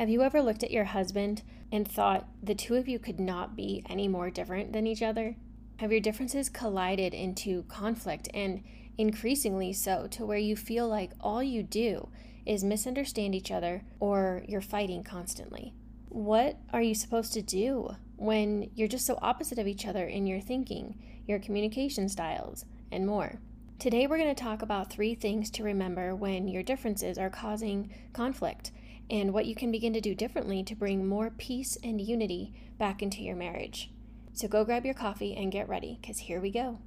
Have 0.00 0.08
you 0.08 0.22
ever 0.22 0.40
looked 0.40 0.62
at 0.62 0.70
your 0.70 0.84
husband 0.84 1.42
and 1.70 1.86
thought 1.86 2.26
the 2.42 2.54
two 2.54 2.76
of 2.76 2.88
you 2.88 2.98
could 2.98 3.20
not 3.20 3.54
be 3.54 3.84
any 3.86 4.08
more 4.08 4.30
different 4.30 4.72
than 4.72 4.86
each 4.86 5.02
other? 5.02 5.36
Have 5.76 5.92
your 5.92 6.00
differences 6.00 6.48
collided 6.48 7.12
into 7.12 7.64
conflict 7.64 8.26
and 8.32 8.64
increasingly 8.96 9.74
so 9.74 10.06
to 10.12 10.24
where 10.24 10.38
you 10.38 10.56
feel 10.56 10.88
like 10.88 11.12
all 11.20 11.42
you 11.42 11.62
do 11.62 12.08
is 12.46 12.64
misunderstand 12.64 13.34
each 13.34 13.50
other 13.50 13.82
or 13.98 14.42
you're 14.48 14.62
fighting 14.62 15.04
constantly? 15.04 15.74
What 16.08 16.56
are 16.72 16.80
you 16.80 16.94
supposed 16.94 17.34
to 17.34 17.42
do 17.42 17.90
when 18.16 18.70
you're 18.74 18.88
just 18.88 19.04
so 19.04 19.18
opposite 19.20 19.58
of 19.58 19.68
each 19.68 19.86
other 19.86 20.06
in 20.06 20.26
your 20.26 20.40
thinking, 20.40 20.98
your 21.26 21.40
communication 21.40 22.08
styles, 22.08 22.64
and 22.90 23.06
more? 23.06 23.38
Today, 23.78 24.06
we're 24.06 24.16
going 24.16 24.34
to 24.34 24.42
talk 24.42 24.62
about 24.62 24.90
three 24.90 25.14
things 25.14 25.50
to 25.50 25.62
remember 25.62 26.14
when 26.14 26.48
your 26.48 26.62
differences 26.62 27.18
are 27.18 27.28
causing 27.28 27.92
conflict 28.14 28.70
and 29.10 29.34
what 29.34 29.46
you 29.46 29.54
can 29.54 29.72
begin 29.72 29.92
to 29.92 30.00
do 30.00 30.14
differently 30.14 30.62
to 30.62 30.74
bring 30.76 31.06
more 31.06 31.30
peace 31.30 31.76
and 31.82 32.00
unity 32.00 32.54
back 32.78 33.02
into 33.02 33.22
your 33.22 33.36
marriage. 33.36 33.90
So 34.32 34.46
go 34.46 34.64
grab 34.64 34.84
your 34.84 34.94
coffee 34.94 35.34
and 35.34 35.50
get 35.50 35.68
ready, 35.68 35.98
because 36.00 36.18
here 36.18 36.40
we 36.40 36.50
go. 36.50 36.78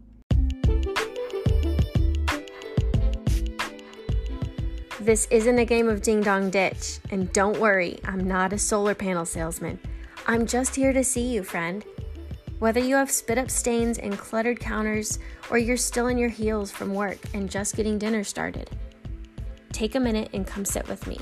This 5.02 5.28
isn't 5.30 5.60
a 5.60 5.66
game 5.66 5.90
of 5.90 6.02
ding 6.02 6.22
dong 6.22 6.50
ditch, 6.50 7.00
and 7.12 7.32
don't 7.34 7.60
worry, 7.60 8.00
I'm 8.06 8.26
not 8.26 8.54
a 8.54 8.58
solar 8.58 8.96
panel 8.96 9.26
salesman. 9.26 9.78
I'm 10.26 10.48
just 10.48 10.74
here 10.74 10.94
to 10.94 11.04
see 11.04 11.34
you, 11.34 11.44
friend. 11.44 11.84
Whether 12.60 12.80
you 12.80 12.96
have 12.96 13.12
spit 13.12 13.38
up 13.38 13.52
stains 13.52 14.00
and 14.00 14.18
cluttered 14.18 14.62
counters, 14.62 15.20
or 15.52 15.58
you're 15.58 15.76
still 15.76 16.08
in 16.08 16.18
your 16.18 16.30
heels 16.30 16.72
from 16.72 16.94
work 16.94 17.18
and 17.34 17.52
just 17.52 17.76
getting 17.76 17.98
dinner 18.00 18.24
started, 18.24 18.70
take 19.74 19.96
a 19.96 20.00
minute 20.00 20.30
and 20.34 20.48
come 20.48 20.64
sit 20.64 20.88
with 20.88 21.06
me. 21.06 21.20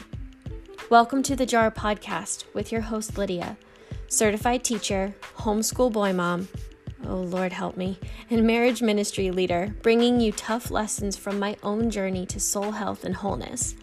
Welcome 0.91 1.23
to 1.23 1.37
the 1.37 1.45
Jar 1.45 1.71
Podcast 1.71 2.43
with 2.53 2.69
your 2.69 2.81
host, 2.81 3.17
Lydia, 3.17 3.55
certified 4.09 4.65
teacher, 4.65 5.15
homeschool 5.37 5.89
boy 5.89 6.11
mom, 6.11 6.49
oh 7.07 7.15
Lord 7.15 7.53
help 7.53 7.77
me, 7.77 7.97
and 8.29 8.45
marriage 8.45 8.81
ministry 8.81 9.31
leader, 9.31 9.73
bringing 9.83 10.19
you 10.19 10.33
tough 10.33 10.69
lessons 10.69 11.15
from 11.15 11.39
my 11.39 11.55
own 11.63 11.89
journey 11.91 12.25
to 12.25 12.41
soul 12.41 12.71
health 12.71 13.05
and 13.05 13.15
wholeness. 13.15 13.73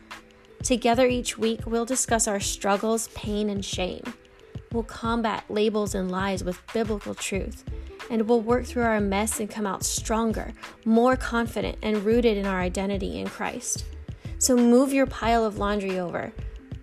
Together 0.63 1.07
each 1.07 1.39
week, 1.39 1.61
we'll 1.65 1.87
discuss 1.87 2.29
our 2.29 2.41
struggles, 2.41 3.09
pain, 3.15 3.49
and 3.49 3.65
shame. 3.65 4.03
We'll 4.71 4.83
combat 4.83 5.45
labels 5.49 5.95
and 5.95 6.11
lies 6.11 6.45
with 6.45 6.61
biblical 6.75 7.15
truth, 7.15 7.65
and 8.11 8.29
we'll 8.29 8.43
work 8.43 8.67
through 8.67 8.83
our 8.83 9.01
mess 9.01 9.41
and 9.41 9.49
come 9.49 9.67
out 9.67 9.83
stronger, 9.83 10.53
more 10.85 11.17
confident, 11.17 11.79
and 11.83 12.05
rooted 12.05 12.37
in 12.37 12.45
our 12.45 12.61
identity 12.61 13.19
in 13.19 13.29
Christ. 13.29 13.87
So 14.37 14.55
move 14.55 14.93
your 14.93 15.07
pile 15.07 15.47
of 15.47 15.57
laundry 15.57 15.99
over 15.99 16.35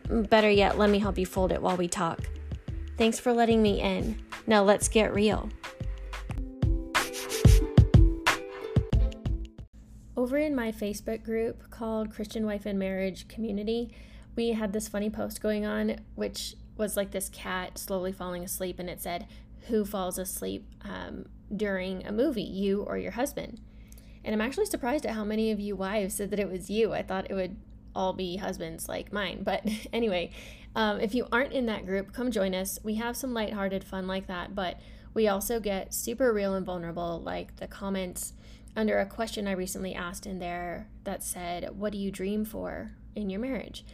Better 0.09 0.50
yet, 0.50 0.78
let 0.78 0.89
me 0.89 1.00
help 1.00 1.17
you 1.17 1.25
fold 1.25 1.52
it 1.52 1.61
while 1.61 1.78
we 1.78 1.88
talk. 1.88 2.22
Thanks 2.98 3.20
for 3.20 3.34
letting 3.34 3.61
me 3.61 3.81
in. 3.81 4.22
Now 4.47 4.64
let's 4.64 4.88
get 4.88 5.14
real. 5.14 5.50
Over 10.16 10.38
in 10.38 10.56
my 10.56 10.72
Facebook 10.72 11.23
group 11.23 11.70
called 11.70 12.12
Christian 12.12 12.45
Wife 12.45 12.66
and 12.66 12.80
Marriage 12.80 13.28
Community, 13.28 13.94
we 14.36 14.50
had 14.50 14.73
this 14.73 14.88
funny 14.88 15.09
post 15.09 15.42
going 15.42 15.66
on, 15.66 15.97
which 16.16 16.56
was 16.78 16.95
like 16.95 17.12
this 17.12 17.30
cat 17.30 17.78
slowly 17.78 18.12
falling 18.12 18.44
asleep, 18.44 18.80
and 18.80 18.90
it 18.90 19.02
said, 19.02 19.28
Who 19.67 19.86
falls 19.86 20.17
asleep 20.17 20.66
um, 20.81 21.25
during 21.56 22.06
a 22.06 22.12
movie, 22.12 22.44
you 22.44 22.84
or 22.84 22.97
your 22.97 23.12
husband? 23.12 23.59
And 24.23 24.34
I'm 24.34 24.42
actually 24.42 24.66
surprised 24.66 25.06
at 25.06 25.16
how 25.16 25.23
many 25.23 25.52
of 25.52 25.59
you 25.59 25.75
wives 25.75 26.16
said 26.16 26.31
that 26.31 26.40
it 26.40 26.52
was 26.52 26.69
you. 26.69 26.94
I 26.94 27.02
thought 27.02 27.30
it 27.30 27.36
would 27.36 27.58
all 27.95 28.13
be 28.13 28.38
husbands 28.38 28.88
like 28.89 29.13
mine. 29.13 29.43
But 29.43 29.65
anyway, 29.93 30.31
um, 30.75 30.99
if 30.99 31.15
you 31.15 31.27
aren't 31.31 31.53
in 31.53 31.65
that 31.67 31.85
group, 31.85 32.13
come 32.13 32.31
join 32.31 32.53
us. 32.53 32.79
We 32.83 32.95
have 32.95 33.15
some 33.15 33.33
lighthearted 33.33 33.83
fun 33.83 34.07
like 34.07 34.27
that, 34.27 34.53
but 34.53 34.79
we 35.13 35.27
also 35.27 35.59
get 35.59 35.93
super 35.93 36.33
real 36.33 36.53
and 36.53 36.66
vulnerable, 36.66 37.21
like 37.21 37.55
the 37.55 37.67
comments 37.67 38.33
under 38.75 39.00
a 39.00 39.05
question 39.05 39.47
I 39.47 39.53
recently 39.53 39.95
asked 39.95 40.25
in 40.25 40.39
there 40.39 40.89
that 41.05 41.23
said, 41.23 41.78
What 41.78 41.94
do 41.94 41.97
you 41.97 42.11
dream 42.11 42.44
for 42.44 42.91
in 43.16 43.29
your 43.29 43.39
marriage? 43.39 43.85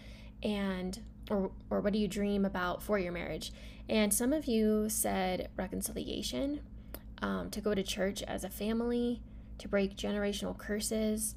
And 0.41 1.00
or, 1.29 1.51
or 1.69 1.79
what 1.79 1.94
do 1.94 2.00
you 2.00 2.07
dream 2.07 2.44
about 2.44 2.81
for 2.81 2.97
your 2.97 3.11
marriage? 3.11 3.53
And 3.88 4.13
some 4.13 4.34
of 4.34 4.45
you 4.45 4.90
said 4.90 5.50
reconciliation, 5.56 6.61
um, 7.22 7.50
to 7.51 7.61
go 7.61 7.75
to 7.75 7.84
church 7.84 8.23
as 8.23 8.44
a 8.44 8.50
family, 8.50 9.22
to 9.59 9.67
break 9.67 9.95
generational 9.95 10.57
curses, 10.57 11.35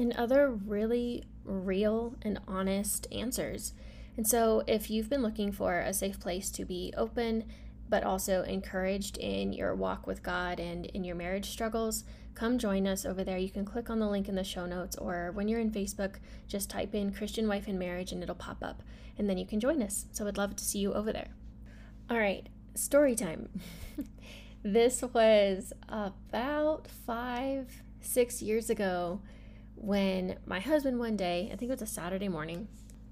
and 0.00 0.12
other 0.14 0.50
really 0.50 1.24
real 1.44 2.16
and 2.22 2.40
honest 2.48 3.06
answers. 3.12 3.74
And 4.16 4.26
so, 4.26 4.64
if 4.66 4.90
you've 4.90 5.08
been 5.08 5.22
looking 5.22 5.52
for 5.52 5.80
a 5.80 5.92
safe 5.92 6.18
place 6.18 6.50
to 6.52 6.64
be 6.64 6.92
open, 6.96 7.44
but 7.88 8.04
also 8.04 8.42
encouraged 8.42 9.16
in 9.18 9.52
your 9.52 9.74
walk 9.74 10.06
with 10.06 10.22
God 10.22 10.60
and 10.60 10.86
in 10.86 11.04
your 11.04 11.16
marriage 11.16 11.50
struggles, 11.50 12.04
come 12.34 12.58
join 12.58 12.86
us 12.86 13.04
over 13.04 13.24
there. 13.24 13.38
You 13.38 13.50
can 13.50 13.64
click 13.64 13.90
on 13.90 13.98
the 13.98 14.08
link 14.08 14.28
in 14.28 14.34
the 14.34 14.44
show 14.44 14.66
notes, 14.66 14.96
or 14.96 15.30
when 15.32 15.48
you're 15.48 15.60
in 15.60 15.70
Facebook, 15.70 16.16
just 16.48 16.70
type 16.70 16.94
in 16.94 17.12
Christian 17.12 17.48
Wife 17.48 17.66
and 17.68 17.78
Marriage 17.78 18.12
and 18.12 18.22
it'll 18.22 18.34
pop 18.34 18.62
up, 18.62 18.82
and 19.16 19.28
then 19.28 19.38
you 19.38 19.46
can 19.46 19.60
join 19.60 19.82
us. 19.82 20.06
So, 20.12 20.26
I'd 20.26 20.38
love 20.38 20.56
to 20.56 20.64
see 20.64 20.80
you 20.80 20.92
over 20.92 21.12
there. 21.12 21.28
All 22.10 22.18
right, 22.18 22.48
story 22.74 23.14
time. 23.14 23.48
this 24.62 25.02
was 25.02 25.72
about 25.88 26.88
five, 27.06 27.82
six 28.00 28.42
years 28.42 28.70
ago 28.70 29.20
when 29.80 30.36
my 30.44 30.60
husband 30.60 30.98
one 30.98 31.16
day, 31.16 31.48
I 31.52 31.56
think 31.56 31.70
it 31.70 31.74
was 31.74 31.82
a 31.82 31.86
Saturday 31.86 32.28
morning, 32.28 32.68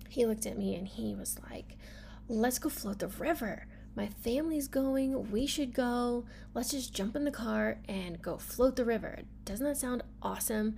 he 0.08 0.26
looked 0.26 0.44
at 0.44 0.58
me 0.58 0.74
and 0.74 0.86
he 0.86 1.14
was 1.14 1.38
like, 1.50 1.76
Let's 2.28 2.58
go 2.58 2.68
float 2.68 2.98
the 2.98 3.08
river. 3.08 3.66
My 3.96 4.06
family's 4.06 4.68
going. 4.68 5.30
We 5.30 5.46
should 5.46 5.72
go. 5.72 6.26
Let's 6.52 6.72
just 6.72 6.92
jump 6.92 7.16
in 7.16 7.24
the 7.24 7.30
car 7.30 7.78
and 7.88 8.20
go 8.20 8.36
float 8.36 8.76
the 8.76 8.84
river. 8.84 9.20
Doesn't 9.46 9.64
that 9.64 9.78
sound 9.78 10.02
awesome? 10.20 10.76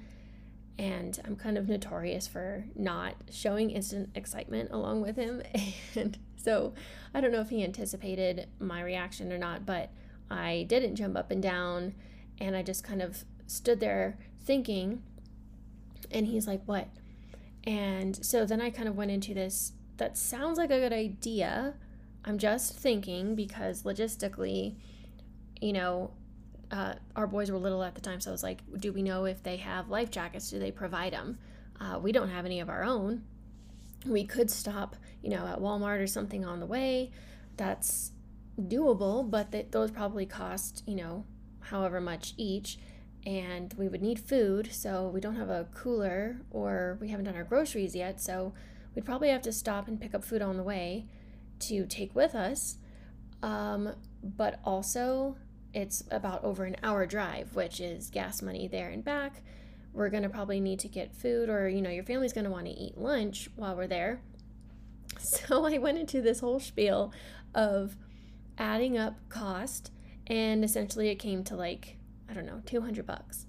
And 0.79 1.19
I'm 1.25 1.35
kind 1.35 1.59
of 1.59 1.69
notorious 1.69 2.29
for 2.29 2.67
not 2.77 3.15
showing 3.31 3.71
instant 3.71 4.11
excitement 4.15 4.71
along 4.71 5.03
with 5.03 5.17
him. 5.17 5.43
And 5.97 6.17
so 6.37 6.73
I 7.13 7.21
don't 7.21 7.33
know 7.33 7.41
if 7.41 7.51
he 7.51 7.65
anticipated 7.65 8.47
my 8.61 8.81
reaction 8.81 9.33
or 9.33 9.39
not, 9.39 9.67
but 9.67 9.91
I 10.31 10.67
didn't 10.69 10.95
jump 10.95 11.17
up 11.17 11.33
and 11.33 11.43
down. 11.43 11.95
And 12.39 12.55
I 12.55 12.63
just 12.63 12.85
kind 12.85 13.03
of 13.03 13.25
stood 13.49 13.81
there 13.81 14.19
thinking 14.41 15.03
and 16.11 16.27
he's 16.27 16.47
like, 16.47 16.63
What? 16.67 16.89
And 17.65 18.25
so 18.25 18.45
then 18.47 18.61
I 18.61 18.71
kind 18.71 18.89
of 18.89 18.97
went 18.97 19.11
into 19.11 19.35
this 19.35 19.73
that 19.99 20.17
sounds 20.17 20.59
like 20.59 20.71
a 20.71 20.81
good 20.81 20.93
idea. 20.95 21.75
I'm 22.25 22.39
just 22.39 22.75
thinking 22.75 23.35
because 23.35 23.83
logistically, 23.83 24.77
you 25.61 25.73
know, 25.75 26.11
uh, 26.71 26.95
our 27.17 27.27
boys 27.27 27.51
were 27.51 27.59
little 27.59 27.83
at 27.83 27.95
the 27.95 28.01
time, 28.01 28.21
so 28.21 28.31
I 28.31 28.33
was 28.33 28.43
like, 28.43 28.61
do 28.79 28.93
we 28.93 29.03
know 29.03 29.27
if 29.27 29.43
they 29.43 29.57
have 29.59 29.89
life 29.89 30.11
jackets? 30.11 30.51
Do 30.51 30.59
they 30.59 30.71
provide 30.71 31.13
them? 31.13 31.39
Uh, 31.81 31.99
we 31.99 32.13
don't 32.13 32.29
have 32.31 32.47
any 32.47 32.61
of 32.61 32.69
our 32.69 32.83
own. 32.83 33.25
We 34.07 34.25
could 34.25 34.51
stop, 34.51 34.97
you 35.23 35.31
know, 35.31 35.47
at 35.47 35.59
Walmart 35.59 36.01
or 36.01 36.07
something 36.07 36.45
on 36.45 36.61
the 36.61 36.67
way. 36.67 37.11
That's 37.57 38.13
doable, 38.59 39.29
but 39.29 39.53
th- 39.53 39.67
those 39.71 39.91
probably 39.91 40.27
cost, 40.27 40.83
you 40.87 40.95
know, 40.95 41.25
however 41.61 42.01
much 42.01 42.35
each 42.37 42.79
and 43.27 43.75
we 43.75 43.89
would 43.89 44.03
need 44.03 44.19
food, 44.19 44.73
so 44.73 45.09
we 45.09 45.21
don't 45.21 45.37
have 45.37 45.51
a 45.51 45.67
cooler 45.75 46.41
or 46.51 46.99
we 47.01 47.09
haven't 47.09 47.27
done 47.27 47.37
our 47.37 47.45
groceries 47.45 47.95
yet, 47.95 48.21
so 48.21 48.55
we'd 48.95 49.05
probably 49.05 49.29
have 49.29 49.43
to 49.43 49.53
stop 49.53 49.89
and 49.89 50.01
pick 50.01 50.15
up 50.15 50.25
food 50.25 50.43
on 50.43 50.57
the 50.57 50.63
way 50.63 51.07
to 51.61 51.87
take 51.87 52.15
with 52.15 52.35
us. 52.35 52.79
Um, 53.43 53.95
but 54.23 54.61
also, 54.65 55.37
it's 55.73 56.05
about 56.11 56.45
over 56.45 56.65
an 56.65 56.77
hour 56.83 57.07
drive, 57.07 57.55
which 57.55 57.81
is 57.81 58.11
gas 58.11 58.43
money 58.43 58.69
there 58.69 58.89
and 58.89 59.05
back. 59.05 59.43
We're 59.93 60.11
to 60.23 60.29
probably 60.29 60.61
need 60.61 60.79
to 60.81 60.89
get 60.89 61.15
food, 61.15 61.49
or 61.49 61.69
you 61.69 61.83
know, 61.83 61.91
your 61.91 62.05
family's 62.05 62.33
want 62.51 62.67
to 62.67 62.73
eat 62.73 62.97
lunch 62.99 63.49
while 63.57 63.77
we're 63.77 63.87
there. 63.87 64.21
So 65.19 65.67
I 65.67 65.77
went 65.79 65.99
into 65.99 66.23
this 66.23 66.39
whole 66.39 66.61
spiel 66.61 67.13
of 67.53 67.97
adding 68.57 68.97
up 68.97 69.17
cost, 69.29 69.91
and 70.29 70.65
essentially 70.65 71.09
it 71.09 71.17
came 71.17 71.43
to 71.45 71.57
like 71.57 71.97
I 72.31 72.35
don't 72.35 72.47
know, 72.47 72.63
200 72.67 73.07
bucks. 73.07 73.47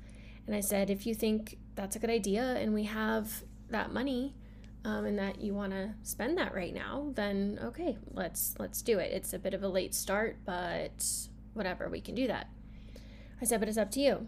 And 0.47 0.55
I 0.55 0.59
said, 0.59 0.89
if 0.89 1.05
you 1.05 1.13
think 1.13 1.57
that's 1.75 1.95
a 1.95 1.99
good 1.99 2.09
idea 2.09 2.55
and 2.55 2.73
we 2.73 2.83
have 2.85 3.43
that 3.69 3.93
money 3.93 4.35
um, 4.83 5.05
and 5.05 5.19
that 5.19 5.39
you 5.39 5.53
want 5.53 5.71
to 5.71 5.93
spend 6.01 6.37
that 6.37 6.53
right 6.53 6.73
now, 6.73 7.11
then 7.13 7.59
okay, 7.63 7.97
let's 8.11 8.55
let's 8.57 8.81
do 8.81 8.97
it. 8.97 9.11
It's 9.11 9.33
a 9.33 9.39
bit 9.39 9.53
of 9.53 9.61
a 9.61 9.67
late 9.67 9.93
start, 9.93 10.37
but 10.45 11.05
whatever, 11.53 11.87
we 11.89 12.01
can 12.01 12.15
do 12.15 12.27
that. 12.27 12.49
I 13.39 13.45
said, 13.45 13.59
but 13.59 13.69
it's 13.69 13.77
up 13.77 13.91
to 13.91 13.99
you. 13.99 14.27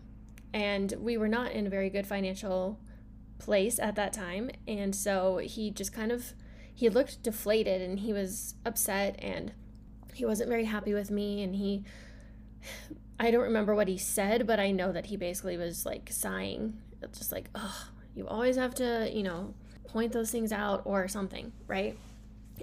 And 0.53 0.93
we 0.99 1.17
were 1.17 1.27
not 1.27 1.51
in 1.51 1.65
a 1.65 1.69
very 1.69 1.89
good 1.89 2.05
financial 2.05 2.79
place 3.39 3.79
at 3.79 3.95
that 3.95 4.13
time, 4.13 4.51
and 4.67 4.95
so 4.95 5.37
he 5.37 5.71
just 5.71 5.91
kind 5.91 6.11
of 6.11 6.33
he 6.75 6.89
looked 6.89 7.23
deflated 7.23 7.81
and 7.81 7.99
he 7.99 8.13
was 8.13 8.55
upset 8.65 9.15
and 9.19 9.53
he 10.13 10.25
wasn't 10.25 10.49
very 10.49 10.65
happy 10.65 10.93
with 10.93 11.11
me 11.11 11.43
and 11.43 11.55
he 11.55 11.83
I 13.23 13.31
don't 13.31 13.43
remember 13.43 13.73
what 13.73 13.87
he 13.87 13.97
said, 13.97 14.45
but 14.45 14.59
I 14.59 14.71
know 14.71 14.91
that 14.91 15.05
he 15.05 15.15
basically 15.15 15.55
was 15.55 15.85
like 15.85 16.09
sighing, 16.11 16.77
just 17.17 17.31
like, 17.31 17.49
oh, 17.55 17.87
you 18.15 18.27
always 18.27 18.57
have 18.57 18.75
to, 18.75 19.09
you 19.13 19.23
know, 19.23 19.53
point 19.87 20.11
those 20.11 20.29
things 20.29 20.51
out 20.51 20.81
or 20.83 21.07
something, 21.07 21.53
right? 21.65 21.97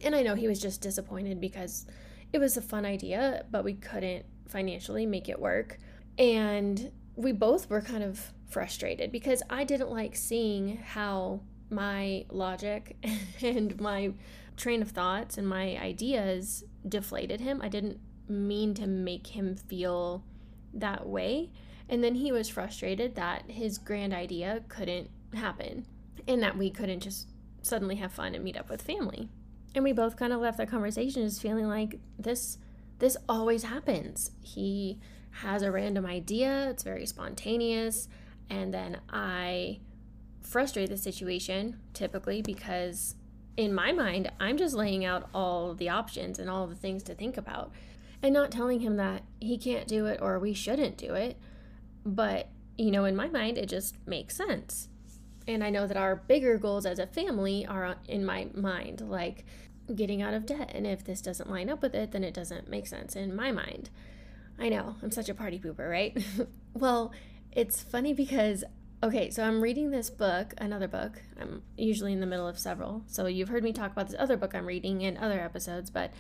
And 0.02 0.14
I 0.14 0.20
know 0.20 0.34
he 0.34 0.48
was 0.48 0.60
just 0.60 0.82
disappointed 0.82 1.40
because 1.40 1.86
it 2.34 2.38
was 2.38 2.58
a 2.58 2.60
fun 2.60 2.84
idea, 2.84 3.46
but 3.50 3.64
we 3.64 3.72
couldn't 3.72 4.26
financially 4.48 5.06
make 5.06 5.30
it 5.30 5.40
work. 5.40 5.78
And 6.18 6.92
we 7.16 7.32
both 7.32 7.70
were 7.70 7.80
kind 7.80 8.04
of 8.04 8.32
frustrated 8.50 9.10
because 9.10 9.42
I 9.48 9.64
didn't 9.64 9.90
like 9.90 10.14
seeing 10.14 10.76
how 10.76 11.40
my 11.70 12.26
logic 12.28 12.96
and 13.42 13.80
my 13.80 14.12
train 14.58 14.82
of 14.82 14.90
thoughts 14.90 15.38
and 15.38 15.48
my 15.48 15.78
ideas 15.78 16.64
deflated 16.86 17.40
him. 17.40 17.62
I 17.62 17.70
didn't 17.70 17.98
mean 18.28 18.74
to 18.74 18.86
make 18.86 19.28
him 19.28 19.56
feel 19.56 20.22
that 20.74 21.06
way. 21.06 21.50
And 21.88 22.04
then 22.04 22.14
he 22.14 22.32
was 22.32 22.48
frustrated 22.48 23.14
that 23.16 23.50
his 23.50 23.78
grand 23.78 24.14
idea 24.14 24.62
couldn't 24.68 25.10
happen 25.34 25.86
and 26.28 26.42
that 26.42 26.56
we 26.56 26.70
couldn't 26.70 27.00
just 27.00 27.28
suddenly 27.62 27.96
have 27.96 28.12
fun 28.12 28.34
and 28.34 28.44
meet 28.44 28.56
up 28.56 28.70
with 28.70 28.82
family. 28.82 29.28
And 29.74 29.84
we 29.84 29.92
both 29.92 30.16
kind 30.16 30.32
of 30.32 30.40
left 30.40 30.58
that 30.58 30.70
conversation 30.70 31.22
just 31.22 31.42
feeling 31.42 31.68
like 31.68 31.98
this 32.18 32.58
this 32.98 33.16
always 33.28 33.62
happens. 33.62 34.30
He 34.42 34.98
has 35.30 35.62
a 35.62 35.72
random 35.72 36.04
idea, 36.04 36.68
it's 36.68 36.82
very 36.82 37.06
spontaneous, 37.06 38.08
and 38.50 38.74
then 38.74 38.98
I 39.08 39.80
frustrate 40.42 40.90
the 40.90 40.98
situation 40.98 41.80
typically 41.94 42.42
because 42.42 43.14
in 43.56 43.74
my 43.74 43.92
mind, 43.92 44.30
I'm 44.38 44.56
just 44.56 44.74
laying 44.74 45.04
out 45.04 45.28
all 45.34 45.74
the 45.74 45.88
options 45.88 46.38
and 46.38 46.50
all 46.50 46.66
the 46.66 46.74
things 46.74 47.02
to 47.04 47.14
think 47.14 47.36
about 47.36 47.72
and 48.22 48.34
not 48.34 48.50
telling 48.50 48.80
him 48.80 48.96
that 48.96 49.22
he 49.40 49.56
can't 49.56 49.86
do 49.86 50.06
it 50.06 50.20
or 50.20 50.38
we 50.38 50.52
shouldn't 50.52 50.96
do 50.96 51.14
it. 51.14 51.36
But, 52.04 52.48
you 52.76 52.90
know, 52.90 53.04
in 53.04 53.16
my 53.16 53.28
mind, 53.28 53.58
it 53.58 53.68
just 53.68 53.96
makes 54.06 54.36
sense. 54.36 54.88
And 55.46 55.64
I 55.64 55.70
know 55.70 55.86
that 55.86 55.96
our 55.96 56.16
bigger 56.16 56.58
goals 56.58 56.86
as 56.86 56.98
a 56.98 57.06
family 57.06 57.66
are 57.66 57.96
in 58.06 58.24
my 58.24 58.48
mind, 58.54 59.00
like 59.00 59.44
getting 59.94 60.22
out 60.22 60.34
of 60.34 60.46
debt. 60.46 60.70
And 60.74 60.86
if 60.86 61.04
this 61.04 61.20
doesn't 61.20 61.50
line 61.50 61.70
up 61.70 61.82
with 61.82 61.94
it, 61.94 62.12
then 62.12 62.24
it 62.24 62.34
doesn't 62.34 62.68
make 62.68 62.86
sense 62.86 63.16
in 63.16 63.34
my 63.34 63.50
mind. 63.50 63.90
I 64.58 64.68
know, 64.68 64.96
I'm 65.02 65.10
such 65.10 65.28
a 65.28 65.34
party 65.34 65.58
pooper, 65.58 65.88
right? 65.88 66.16
well, 66.74 67.12
it's 67.52 67.82
funny 67.82 68.12
because, 68.12 68.62
okay, 69.02 69.30
so 69.30 69.42
I'm 69.42 69.62
reading 69.62 69.90
this 69.90 70.10
book, 70.10 70.54
another 70.58 70.86
book. 70.86 71.22
I'm 71.40 71.62
usually 71.76 72.12
in 72.12 72.20
the 72.20 72.26
middle 72.26 72.46
of 72.46 72.58
several. 72.58 73.02
So 73.06 73.26
you've 73.26 73.48
heard 73.48 73.64
me 73.64 73.72
talk 73.72 73.92
about 73.92 74.08
this 74.08 74.16
other 74.18 74.36
book 74.36 74.54
I'm 74.54 74.66
reading 74.66 75.00
in 75.00 75.16
other 75.16 75.40
episodes, 75.40 75.90
but 75.90 76.12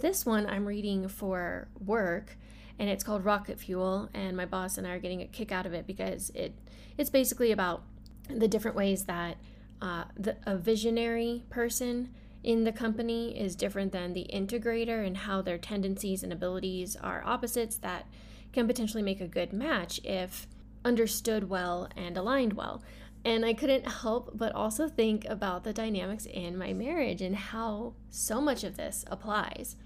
this 0.00 0.24
one 0.24 0.46
I'm 0.46 0.66
reading 0.66 1.08
for 1.08 1.68
work 1.84 2.36
and 2.78 2.88
it's 2.88 3.02
called 3.02 3.24
Rocket 3.24 3.58
Fuel 3.60 4.08
and 4.14 4.36
my 4.36 4.46
boss 4.46 4.78
and 4.78 4.86
I 4.86 4.90
are 4.90 4.98
getting 4.98 5.22
a 5.22 5.26
kick 5.26 5.52
out 5.52 5.66
of 5.66 5.72
it 5.72 5.86
because 5.86 6.30
it 6.34 6.54
it's 6.96 7.10
basically 7.10 7.52
about 7.52 7.82
the 8.28 8.48
different 8.48 8.76
ways 8.76 9.04
that 9.04 9.36
uh, 9.80 10.04
the, 10.16 10.36
a 10.46 10.56
visionary 10.56 11.44
person 11.50 12.14
in 12.42 12.64
the 12.64 12.72
company 12.72 13.38
is 13.38 13.56
different 13.56 13.92
than 13.92 14.12
the 14.12 14.26
integrator 14.32 15.06
and 15.06 15.18
how 15.18 15.42
their 15.42 15.58
tendencies 15.58 16.22
and 16.22 16.32
abilities 16.32 16.96
are 16.96 17.22
opposites 17.24 17.76
that 17.76 18.06
can 18.52 18.66
potentially 18.66 19.02
make 19.02 19.20
a 19.20 19.26
good 19.26 19.52
match 19.52 20.00
if 20.04 20.46
understood 20.84 21.48
well 21.48 21.88
and 21.96 22.16
aligned 22.16 22.54
well. 22.54 22.82
And 23.24 23.44
I 23.44 23.52
couldn't 23.52 23.86
help 23.86 24.30
but 24.34 24.54
also 24.54 24.88
think 24.88 25.24
about 25.26 25.64
the 25.64 25.72
dynamics 25.72 26.26
in 26.26 26.56
my 26.56 26.72
marriage 26.72 27.20
and 27.20 27.36
how 27.36 27.94
so 28.10 28.40
much 28.40 28.64
of 28.64 28.76
this 28.76 29.04
applies. 29.08 29.76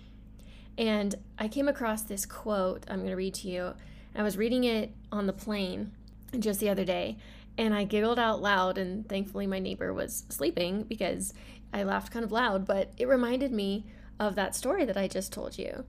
And 0.79 1.15
I 1.39 1.49
came 1.49 1.69
across 1.69 2.03
this 2.03 2.27
quote 2.27 2.85
I'm 2.89 2.99
going 2.99 3.11
to 3.11 3.17
read 3.17 3.35
to 3.35 3.49
you. 3.49 3.75
I 4.15 4.23
was 4.23 4.37
reading 4.37 4.65
it 4.65 4.95
on 5.11 5.27
the 5.27 5.33
plane 5.33 5.93
just 6.39 6.61
the 6.61 6.69
other 6.69 6.85
day, 6.85 7.19
and 7.57 7.75
I 7.75 7.85
giggled 7.85 8.19
out 8.19 8.43
loud. 8.43 8.79
And 8.79 9.09
thankfully, 9.09 9.47
my 9.47 9.59
neighbor 9.59 9.93
was 9.93 10.25
sleeping 10.29 10.83
because 10.85 11.33
I 11.73 11.83
laughed 11.83 12.13
kind 12.13 12.25
of 12.25 12.33
loud, 12.33 12.67
but 12.67 12.93
it 12.97 13.09
reminded 13.09 13.53
me 13.53 13.87
of 14.21 14.35
that 14.35 14.55
story 14.55 14.85
that 14.85 14.97
I 14.97 15.09
just 15.09 15.33
told 15.33 15.59
you. 15.59 15.85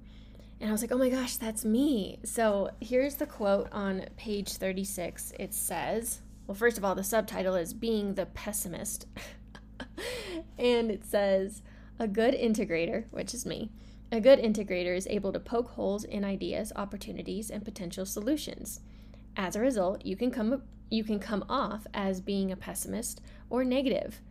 And 0.60 0.70
I 0.70 0.72
was 0.72 0.82
like, 0.82 0.92
oh 0.94 0.98
my 0.98 1.10
gosh, 1.10 1.36
that's 1.36 1.66
me. 1.66 2.20
So 2.24 2.72
here's 2.80 3.16
the 3.16 3.26
quote 3.26 3.68
on 3.72 4.06
page 4.16 4.54
36. 4.54 5.34
It 5.38 5.54
says, 5.54 6.22
well, 6.48 6.56
first 6.56 6.78
of 6.78 6.86
all, 6.86 6.96
the 6.96 7.04
subtitle 7.04 7.56
is 7.56 7.74
Being 7.74 8.16
the 8.16 8.26
Pessimist. 8.26 9.08
and 10.58 10.92
it 10.92 11.06
says, 11.06 11.62
a 12.00 12.08
good 12.08 12.34
integrator, 12.34 13.06
which 13.12 13.34
is 13.34 13.46
me, 13.46 13.70
a 14.12 14.20
good 14.20 14.40
integrator 14.40 14.96
is 14.96 15.08
able 15.08 15.32
to 15.34 15.40
poke 15.40 15.70
holes 15.70 16.04
in 16.04 16.24
ideas, 16.24 16.72
opportunities, 16.76 17.50
and 17.50 17.66
potential 17.66 18.06
solutions. 18.06 18.80
As 19.36 19.56
a 19.56 19.62
result, 19.62 20.06
you 20.06 20.16
can 20.16 20.30
come 20.30 20.62
you 20.90 21.04
can 21.04 21.20
come 21.20 21.44
off 21.50 21.88
as 21.96 22.22
being 22.22 22.52
a 22.52 22.56
pessimist 22.56 23.22
or 23.50 23.64
negative. 23.64 24.22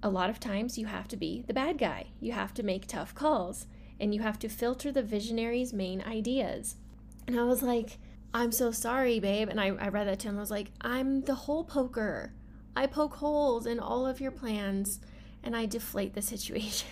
A 0.00 0.08
lot 0.08 0.30
of 0.30 0.38
times 0.38 0.78
you 0.78 0.86
have 0.86 1.08
to 1.08 1.16
be 1.16 1.42
the 1.48 1.54
bad 1.54 1.78
guy. 1.78 2.10
You 2.20 2.30
have 2.30 2.54
to 2.54 2.62
make 2.62 2.86
tough 2.86 3.12
calls 3.16 3.66
and 3.98 4.14
you 4.14 4.20
have 4.20 4.38
to 4.38 4.48
filter 4.48 4.92
the 4.92 5.02
visionary's 5.02 5.72
main 5.72 6.00
ideas. 6.02 6.76
And 7.26 7.38
I 7.38 7.42
was 7.42 7.62
like, 7.64 7.98
I'm 8.34 8.52
so 8.52 8.70
sorry, 8.70 9.20
babe. 9.20 9.48
And 9.48 9.60
I, 9.60 9.68
I 9.68 9.88
read 9.88 10.06
that 10.06 10.20
to 10.20 10.28
him. 10.28 10.36
I 10.36 10.40
was 10.40 10.50
like, 10.50 10.70
I'm 10.80 11.22
the 11.22 11.34
hole 11.34 11.64
poker. 11.64 12.34
I 12.76 12.86
poke 12.86 13.14
holes 13.16 13.66
in 13.66 13.80
all 13.80 14.06
of 14.06 14.20
your 14.20 14.30
plans 14.30 15.00
and 15.42 15.56
I 15.56 15.66
deflate 15.66 16.14
the 16.14 16.22
situation. 16.22 16.88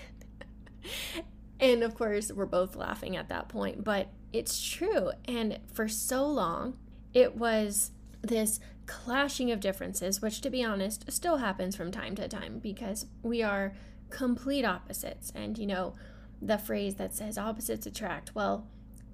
and 1.60 1.82
of 1.82 1.94
course, 1.94 2.32
we're 2.32 2.46
both 2.46 2.74
laughing 2.74 3.16
at 3.16 3.28
that 3.28 3.48
point, 3.48 3.84
but 3.84 4.08
it's 4.32 4.60
true. 4.60 5.10
And 5.26 5.58
for 5.72 5.88
so 5.88 6.26
long, 6.26 6.78
it 7.12 7.36
was 7.36 7.92
this 8.22 8.60
clashing 8.86 9.50
of 9.50 9.60
differences, 9.60 10.22
which 10.22 10.40
to 10.40 10.50
be 10.50 10.64
honest 10.64 11.10
still 11.10 11.38
happens 11.38 11.76
from 11.76 11.90
time 11.90 12.14
to 12.16 12.28
time 12.28 12.58
because 12.58 13.06
we 13.22 13.42
are 13.42 13.74
complete 14.10 14.64
opposites. 14.64 15.32
And 15.34 15.58
you 15.58 15.66
know, 15.66 15.94
the 16.40 16.58
phrase 16.58 16.96
that 16.96 17.14
says 17.14 17.38
opposites 17.38 17.86
attract, 17.86 18.34
well, 18.34 18.66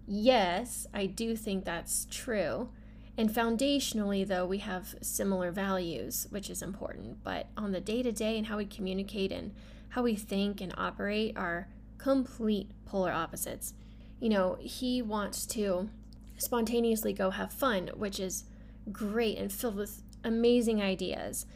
yes, 0.07 0.87
I 0.93 1.07
do 1.07 1.37
think 1.37 1.65
that's 1.65 2.07
true. 2.11 2.71
And 3.17 3.31
foundationally, 3.31 4.27
though, 4.27 4.47
we 4.47 4.59
have 4.59 4.95
similar 5.03 5.51
values, 5.51 6.27
which 6.31 6.49
is 6.49 6.63
important. 6.63 7.23
But 7.23 7.49
on 7.57 7.73
the 7.73 7.81
day 7.81 8.03
to 8.03 8.13
day 8.13 8.39
and 8.39 8.47
how 8.47 8.57
we 8.57 8.65
communicate 8.65 9.33
and 9.33 9.53
how 9.91 10.03
we 10.03 10.15
think 10.15 10.61
and 10.61 10.73
operate 10.79 11.37
are 11.37 11.69
complete 11.99 12.71
polar 12.87 13.13
opposites. 13.13 13.75
You 14.19 14.31
know, 14.31 14.57
he 14.61 15.03
wants 15.03 15.47
to 15.47 15.91
spontaneously 16.39 17.13
go 17.13 17.31
have 17.31 17.53
fun, 17.53 17.91
which 17.95 18.19
is 18.19 18.45
great 18.91 19.37
and 19.39 19.53
filled 19.53 19.77
with 19.77 20.03
amazing 20.25 20.81
ideas. 20.83 21.47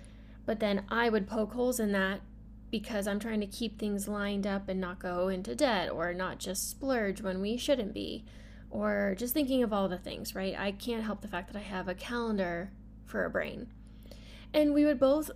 But 0.45 0.61
then 0.61 0.85
I 0.91 1.09
would 1.09 1.27
poke 1.27 1.55
holes 1.55 1.81
in 1.81 1.93
that 1.93 2.21
because 2.71 3.07
I'm 3.07 3.21
trying 3.21 3.41
to 3.41 3.47
keep 3.47 3.79
things 3.79 4.09
lined 4.09 4.47
up 4.47 4.69
and 4.69 4.81
not 4.81 4.99
go 4.99 5.29
into 5.29 5.55
debt 5.55 5.91
or 5.91 6.13
not 6.13 6.39
just 6.39 6.69
splurge 6.69 7.23
when 7.23 7.41
we 7.41 7.57
shouldn't 7.57 7.95
be 7.95 8.25
or 8.71 9.15
just 9.19 9.33
thinking 9.33 9.63
of 9.63 9.73
all 9.73 9.89
the 9.89 9.99
things, 9.99 10.35
right? 10.35 10.55
I 10.59 10.73
can't 10.73 11.05
help 11.05 11.21
the 11.21 11.29
fact 11.29 11.53
that 11.53 11.59
I 11.59 11.63
have 11.63 11.89
a 11.89 11.95
calendar 11.95 12.73
for 13.05 13.25
a 13.25 13.31
brain. 13.31 13.69
And 14.53 14.75
we 14.75 14.85
would 14.85 14.99
both 14.99 15.31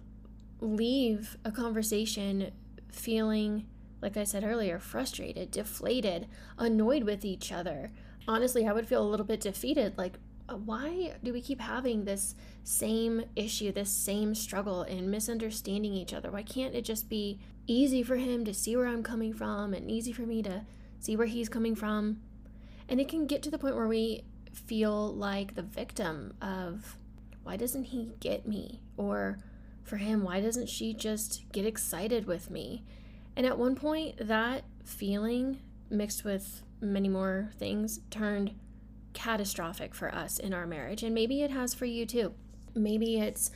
leave 0.61 1.37
a 1.45 1.53
conversation 1.53 2.51
feeling, 2.91 3.67
like 4.03 4.17
I 4.17 4.25
said 4.25 4.45
earlier, 4.45 4.79
frustrated, 4.79 5.51
deflated, 5.51 6.27
annoyed 6.59 7.05
with 7.05 7.25
each 7.25 7.53
other. 7.53 7.93
Honestly, 8.27 8.67
I 8.67 8.73
would 8.73 8.89
feel 8.89 9.03
a 9.03 9.09
little 9.09 9.27
bit 9.27 9.41
defeated 9.41 9.97
like, 9.97 10.15
Uh, 10.51 10.57
why 10.57 11.15
do 11.23 11.33
we 11.33 11.41
keep 11.41 11.61
having 11.61 12.05
this 12.05 12.35
same 12.65 13.23
issue, 13.37 13.71
this 13.71 13.91
same 13.91 14.35
struggle 14.35 14.83
and 14.83 15.11
misunderstanding 15.11 15.95
each 15.95 16.13
other? 16.13 16.31
Why 16.31 16.43
can't 16.43 16.75
it 16.75 16.85
just 16.85 17.09
be 17.09 17.39
easy 17.67 18.03
for 18.03 18.17
him 18.17 18.45
to 18.45 18.53
see 18.53 18.77
where 18.77 18.87
I'm 18.87 19.03
coming 19.03 19.33
from 19.33 19.73
and 19.75 19.91
easy 19.91 20.13
for 20.13 20.23
me 20.23 20.43
to 20.43 20.63
see 20.99 21.17
where 21.17 21.27
he's 21.27 21.49
coming 21.49 21.75
from? 21.75 22.21
And 22.89 23.01
it 23.01 23.09
can 23.09 23.27
get 23.27 23.43
to 23.45 23.51
the 23.51 23.59
point 23.59 23.77
where 23.77 23.87
we 23.87 24.25
feel 24.53 25.15
like 25.15 25.55
the 25.55 25.63
victim 25.63 26.35
of 26.43 26.97
why 27.45 27.57
doesn't 27.57 27.85
he 27.85 28.11
get 28.19 28.49
me? 28.49 28.81
Or 28.97 29.39
for 29.85 29.97
him, 29.97 30.25
why 30.25 30.41
doesn't 30.41 30.69
she 30.69 30.93
just 30.93 31.45
get 31.53 31.65
excited 31.65 32.27
with 32.27 32.51
me? 32.51 32.85
And 33.37 33.47
at 33.47 33.59
one 33.59 33.77
point, 33.77 34.17
that 34.19 34.65
feeling 34.85 35.61
mixed 35.89 36.25
with 36.25 36.63
many 36.81 37.09
more 37.09 37.51
things 37.59 38.01
turned 38.11 38.55
catastrophic 39.13 39.95
for 39.95 40.15
us 40.15 40.39
in 40.39 40.53
our 40.53 40.67
marriage. 40.67 41.03
And 41.03 41.15
maybe 41.15 41.43
it 41.43 41.51
has 41.51 41.75
for 41.75 41.87
you 41.87 42.07
too. 42.07 42.35
Maybe 42.75 43.19
it's 43.19 43.51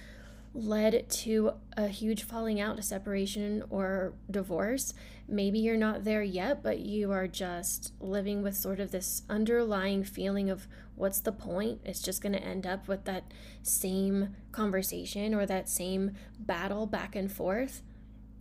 led 0.55 1.09
to 1.11 1.53
a 1.77 1.89
huge 1.89 2.23
falling 2.23 2.61
out, 2.61 2.79
a 2.79 2.83
separation, 2.83 3.65
or 3.71 4.15
divorce. 4.31 4.95
Maybe 5.27 5.59
you're 5.59 5.77
not 5.77 6.05
there 6.05 6.23
yet, 6.23 6.63
but 6.63 6.79
you 6.79 7.11
are 7.11 7.27
just 7.27 7.93
living 8.01 8.43
with 8.43 8.57
sort 8.57 8.79
of 8.79 8.93
this 8.93 9.23
underlying 9.29 10.05
feeling 10.05 10.51
of 10.51 10.69
what's 10.95 11.21
the 11.21 11.33
point? 11.33 11.81
It's 11.85 12.03
just 12.03 12.23
going 12.23 12.35
to 12.35 12.43
end 12.43 12.67
up 12.67 12.87
with 12.87 13.05
that 13.05 13.33
same 13.63 14.37
conversation 14.53 15.35
or 15.35 15.45
that 15.47 15.69
same 15.69 16.13
battle 16.39 16.87
back 16.87 17.17
and 17.17 17.31
forth. 17.33 17.83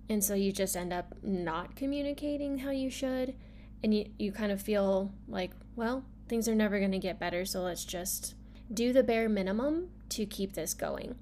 And 0.07 0.23
so 0.23 0.35
you 0.35 0.51
just 0.51 0.77
end 0.77 0.93
up 0.93 1.15
not 1.23 1.75
communicating 1.75 2.59
how 2.59 2.71
you 2.71 2.91
should. 2.91 3.33
And 3.81 3.93
you, 3.93 4.05
you 4.19 4.31
kind 4.31 4.51
of 4.51 4.61
feel 4.61 5.11
like, 5.27 5.51
well, 5.75 6.05
things 6.27 6.47
are 6.47 6.55
never 6.55 6.79
going 6.79 6.91
to 6.91 6.99
get 6.99 7.19
better, 7.19 7.45
so 7.45 7.61
let's 7.61 7.85
just 7.85 8.35
do 8.73 8.93
the 8.93 9.03
bare 9.03 9.29
minimum 9.29 9.89
to 10.09 10.25
keep 10.25 10.53
this 10.53 10.73
going. 10.73 11.15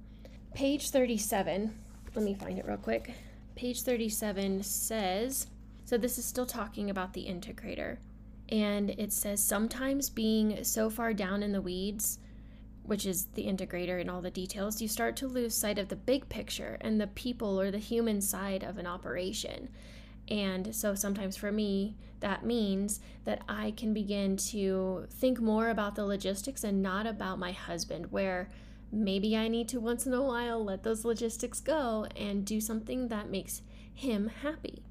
Page 0.53 0.89
37, 0.89 1.73
let 2.15 2.25
me 2.25 2.33
find 2.33 2.59
it 2.59 2.65
real 2.65 2.77
quick. 2.77 3.13
Page 3.55 3.83
37 3.83 4.63
says, 4.63 5.47
So 5.85 5.97
this 5.97 6.17
is 6.17 6.25
still 6.25 6.45
talking 6.45 6.89
about 6.89 7.13
the 7.13 7.25
integrator. 7.25 7.97
And 8.49 8.89
it 8.91 9.13
says 9.13 9.41
sometimes 9.41 10.09
being 10.09 10.63
so 10.63 10.89
far 10.89 11.13
down 11.13 11.41
in 11.41 11.53
the 11.53 11.61
weeds, 11.61 12.19
which 12.83 13.05
is 13.05 13.25
the 13.35 13.45
integrator 13.45 14.01
and 14.01 14.09
all 14.09 14.21
the 14.21 14.31
details, 14.31 14.81
you 14.81 14.87
start 14.87 15.15
to 15.17 15.27
lose 15.27 15.55
sight 15.55 15.79
of 15.79 15.87
the 15.87 15.95
big 15.95 16.27
picture 16.27 16.77
and 16.81 16.99
the 16.99 17.07
people 17.07 17.59
or 17.59 17.71
the 17.71 17.77
human 17.77 18.19
side 18.19 18.63
of 18.63 18.77
an 18.77 18.87
operation. 18.87 19.69
And 20.27 20.73
so 20.75 20.95
sometimes 20.95 21.35
for 21.35 21.51
me, 21.51 21.97
that 22.21 22.45
means 22.45 22.99
that 23.25 23.43
I 23.49 23.71
can 23.71 23.93
begin 23.93 24.37
to 24.37 25.07
think 25.09 25.39
more 25.39 25.69
about 25.69 25.95
the 25.95 26.05
logistics 26.05 26.63
and 26.63 26.81
not 26.81 27.07
about 27.07 27.39
my 27.39 27.51
husband, 27.51 28.11
where 28.11 28.49
maybe 28.91 29.35
I 29.35 29.47
need 29.47 29.67
to 29.69 29.79
once 29.79 30.05
in 30.05 30.13
a 30.13 30.21
while 30.21 30.63
let 30.63 30.83
those 30.83 31.03
logistics 31.03 31.59
go 31.59 32.07
and 32.15 32.45
do 32.45 32.61
something 32.61 33.07
that 33.07 33.29
makes 33.29 33.61
him 33.93 34.27
happy. 34.41 34.83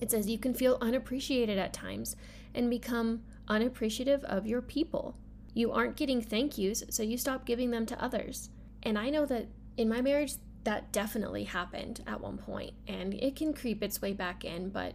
It 0.00 0.10
says 0.10 0.28
you 0.28 0.38
can 0.38 0.54
feel 0.54 0.78
unappreciated 0.80 1.58
at 1.58 1.72
times 1.72 2.16
and 2.54 2.68
become 2.68 3.22
unappreciative 3.48 4.24
of 4.24 4.46
your 4.46 4.62
people. 4.62 5.16
You 5.54 5.72
aren't 5.72 5.96
getting 5.96 6.20
thank 6.20 6.58
yous, 6.58 6.82
so 6.90 7.02
you 7.02 7.16
stop 7.16 7.46
giving 7.46 7.70
them 7.70 7.86
to 7.86 8.02
others. 8.02 8.50
And 8.82 8.98
I 8.98 9.10
know 9.10 9.24
that 9.26 9.46
in 9.76 9.88
my 9.88 10.00
marriage, 10.00 10.34
that 10.64 10.92
definitely 10.92 11.44
happened 11.44 12.02
at 12.06 12.20
one 12.20 12.38
point, 12.38 12.72
and 12.88 13.14
it 13.14 13.36
can 13.36 13.52
creep 13.52 13.82
its 13.82 14.00
way 14.00 14.12
back 14.12 14.44
in, 14.44 14.70
but 14.70 14.94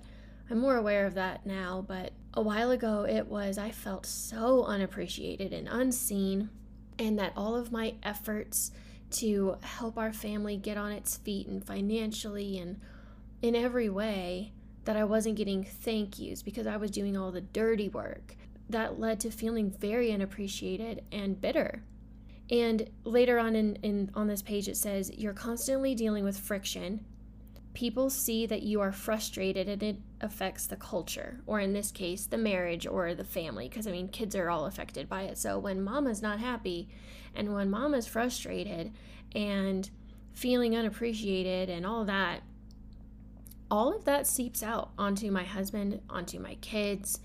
I'm 0.50 0.60
more 0.60 0.76
aware 0.76 1.06
of 1.06 1.14
that 1.14 1.46
now. 1.46 1.86
But 1.88 2.12
a 2.34 2.42
while 2.42 2.72
ago, 2.72 3.06
it 3.08 3.28
was 3.28 3.58
I 3.58 3.72
felt 3.72 4.06
so 4.06 4.64
unappreciated 4.66 5.54
and 5.54 5.68
unseen, 5.68 6.50
and 6.98 7.18
that 7.20 7.34
all 7.38 7.56
of 7.56 7.72
my 7.72 7.94
efforts 8.04 8.72
to 9.12 9.58
help 9.62 9.98
our 9.98 10.14
family 10.14 10.58
get 10.58 10.78
on 10.78 10.92
its 10.92 11.18
feet 11.18 11.48
and 11.48 11.64
financially 11.64 12.58
and 12.60 12.80
in 13.42 13.56
every 13.56 13.90
way 13.90 14.52
that 14.86 14.98
I 14.98 15.04
wasn't 15.04 15.36
getting 15.36 15.64
thank 15.64 16.20
yous 16.20 16.42
because 16.42 16.68
I 16.68 16.78
was 16.78 16.92
doing 16.92 17.16
all 17.16 17.32
the 17.32 17.42
dirty 17.42 17.90
work. 17.90 18.36
That 18.70 19.00
led 19.00 19.20
to 19.22 19.32
feeling 19.32 19.72
very 19.72 20.12
unappreciated 20.12 21.04
and 21.12 21.40
bitter. 21.42 21.84
And 22.52 22.90
later 23.04 23.38
on 23.38 23.56
in, 23.56 23.76
in 23.78 24.12
on 24.16 24.28
this 24.28 24.42
page 24.42 24.68
it 24.68 24.78
says 24.78 25.12
you're 25.16 25.34
constantly 25.34 25.94
dealing 25.94 26.24
with 26.24 26.38
friction. 26.38 27.06
People 27.74 28.10
see 28.10 28.46
that 28.48 28.64
you 28.64 28.82
are 28.82 28.92
frustrated 28.92 29.70
and 29.70 29.84
it 29.84 29.98
affects 30.22 30.66
the 30.66 30.76
culture, 30.76 31.42
or 31.46 31.60
in 31.60 31.74
this 31.74 31.92
case, 31.92 32.26
the 32.26 32.38
marriage 32.38 32.88
or 32.88 33.14
the 33.14 33.24
family, 33.24 33.70
because 33.70 33.88
I 33.88 33.92
mean 33.92 34.08
kids 34.08 34.36
are 34.36 34.50
all 34.50 34.66
affected 34.66 35.08
by 35.08 35.24
it. 35.24 35.38
So 35.38 35.60
when 35.60 35.84
mama's 35.84 36.22
not 36.22 36.40
happy 36.40 36.90
and 37.36 37.54
when 37.54 37.70
mama's 37.70 38.08
frustrated 38.08 38.92
and 39.36 39.90
feeling 40.34 40.76
unappreciated 40.76 41.70
and 41.70 41.86
all 41.86 42.06
that, 42.06 42.42
all 43.70 43.96
of 43.96 44.06
that 44.06 44.26
seeps 44.26 44.64
out 44.64 44.90
onto 44.98 45.30
my 45.30 45.44
husband, 45.44 46.02
onto 46.10 46.40
my 46.40 46.56
kids, 46.56 47.20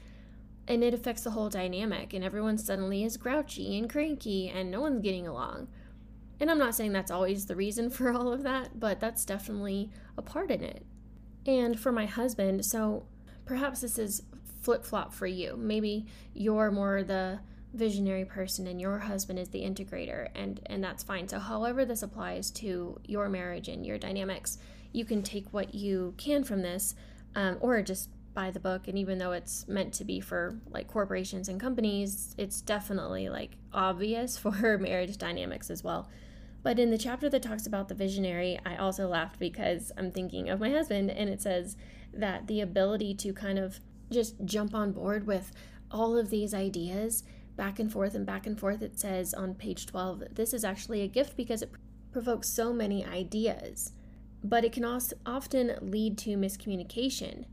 and 0.66 0.82
it 0.82 0.94
affects 0.94 1.22
the 1.22 1.30
whole 1.30 1.48
dynamic 1.48 2.12
and 2.12 2.24
everyone 2.24 2.58
suddenly 2.58 3.04
is 3.04 3.16
grouchy 3.16 3.76
and 3.78 3.90
cranky 3.90 4.48
and 4.48 4.70
no 4.70 4.80
one's 4.80 5.02
getting 5.02 5.26
along. 5.26 5.68
And 6.40 6.50
i'm 6.50 6.58
not 6.58 6.74
saying 6.74 6.92
that's 6.92 7.10
always 7.10 7.46
the 7.46 7.56
reason 7.56 7.90
for 7.90 8.12
all 8.12 8.32
of 8.32 8.42
that 8.42 8.78
but 8.78 9.00
that's 9.00 9.24
definitely 9.24 9.90
a 10.16 10.22
part 10.22 10.50
in 10.50 10.62
it. 10.62 10.84
And 11.46 11.78
for 11.78 11.92
my 11.92 12.06
husband 12.06 12.64
so 12.64 13.06
perhaps 13.44 13.80
this 13.80 13.98
is 13.98 14.22
flip-flop 14.62 15.12
for 15.12 15.26
you. 15.26 15.56
Maybe 15.58 16.06
you're 16.32 16.70
more 16.70 17.02
the 17.02 17.40
visionary 17.74 18.24
person 18.24 18.66
and 18.66 18.80
your 18.80 18.98
husband 19.00 19.38
is 19.38 19.48
the 19.48 19.60
integrator 19.62 20.28
and 20.34 20.60
and 20.66 20.82
that's 20.82 21.02
fine. 21.02 21.28
So 21.28 21.38
however 21.38 21.84
this 21.84 22.02
applies 22.02 22.50
to 22.52 22.98
your 23.04 23.28
marriage 23.28 23.68
and 23.68 23.84
your 23.84 23.98
dynamics 23.98 24.58
you 24.92 25.04
can 25.04 25.22
take 25.22 25.52
what 25.52 25.74
you 25.74 26.14
can 26.16 26.44
from 26.44 26.62
this 26.62 26.94
um, 27.34 27.58
or 27.60 27.82
just 27.82 28.08
buy 28.34 28.50
the 28.50 28.60
book 28.60 28.88
and 28.88 28.98
even 28.98 29.18
though 29.18 29.32
it's 29.32 29.66
meant 29.68 29.94
to 29.94 30.04
be 30.04 30.20
for 30.20 30.58
like 30.70 30.88
corporations 30.88 31.48
and 31.48 31.60
companies 31.60 32.34
it's 32.36 32.60
definitely 32.60 33.28
like 33.28 33.52
obvious 33.72 34.36
for 34.44 34.78
marriage 34.78 35.16
dynamics 35.16 35.70
as 35.70 35.84
well. 35.84 36.08
But 36.62 36.78
in 36.78 36.90
the 36.90 36.98
chapter 36.98 37.28
that 37.28 37.42
talks 37.42 37.66
about 37.66 37.88
the 37.88 37.94
visionary 37.94 38.58
i 38.64 38.76
also 38.76 39.06
laughed 39.06 39.38
because 39.38 39.92
i'm 39.98 40.10
thinking 40.10 40.48
of 40.48 40.60
my 40.60 40.70
husband 40.70 41.10
and 41.10 41.28
it 41.28 41.42
says 41.42 41.76
that 42.12 42.46
the 42.46 42.60
ability 42.60 43.14
to 43.14 43.32
kind 43.32 43.58
of 43.58 43.80
just 44.10 44.34
jump 44.44 44.74
on 44.74 44.92
board 44.92 45.26
with 45.26 45.52
all 45.90 46.16
of 46.16 46.30
these 46.30 46.54
ideas 46.54 47.22
back 47.56 47.78
and 47.78 47.92
forth 47.92 48.14
and 48.14 48.26
back 48.26 48.46
and 48.46 48.58
forth 48.58 48.82
it 48.82 48.98
says 48.98 49.34
on 49.34 49.54
page 49.54 49.86
12 49.86 50.24
this 50.32 50.52
is 50.52 50.64
actually 50.64 51.02
a 51.02 51.08
gift 51.08 51.36
because 51.36 51.62
it 51.62 51.70
provokes 52.12 52.48
so 52.48 52.72
many 52.72 53.04
ideas 53.04 53.92
but 54.42 54.64
it 54.64 54.72
can 54.72 54.84
also 54.84 55.16
often 55.24 55.76
lead 55.80 56.18
to 56.18 56.36
miscommunication 56.36 57.44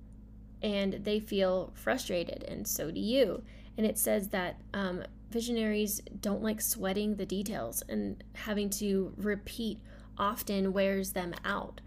and 0.62 0.94
they 1.04 1.20
feel 1.20 1.72
frustrated, 1.76 2.44
and 2.44 2.68
so 2.68 2.92
do 2.92 3.00
you. 3.00 3.44
And 3.78 3.86
it 3.86 3.98
says 3.98 4.30
that 4.30 4.62
um, 4.74 5.04
visionaries 5.30 6.02
don't 6.20 6.44
like 6.44 6.62
sweating 6.62 7.16
the 7.16 7.26
details, 7.26 7.84
and 7.90 8.24
having 8.34 8.70
to 8.72 9.14
repeat 9.18 9.80
often 10.18 10.74
wears 10.74 11.12
them 11.12 11.34
out. 11.44 11.82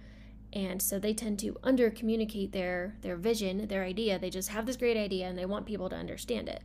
And 0.53 0.81
so 0.81 0.99
they 0.99 1.15
tend 1.15 1.41
to 1.41 1.57
under 1.65 1.91
communicate 1.91 2.53
their, 2.53 2.97
their 3.03 3.17
vision, 3.17 3.67
their 3.67 3.83
idea. 3.83 4.19
They 4.19 4.31
just 4.31 4.51
have 4.51 4.67
this 4.67 4.77
great 4.77 4.97
idea 4.97 5.27
and 5.27 5.37
they 5.37 5.47
want 5.47 5.67
people 5.67 5.89
to 5.89 5.97
understand 5.97 6.49
it. 6.49 6.63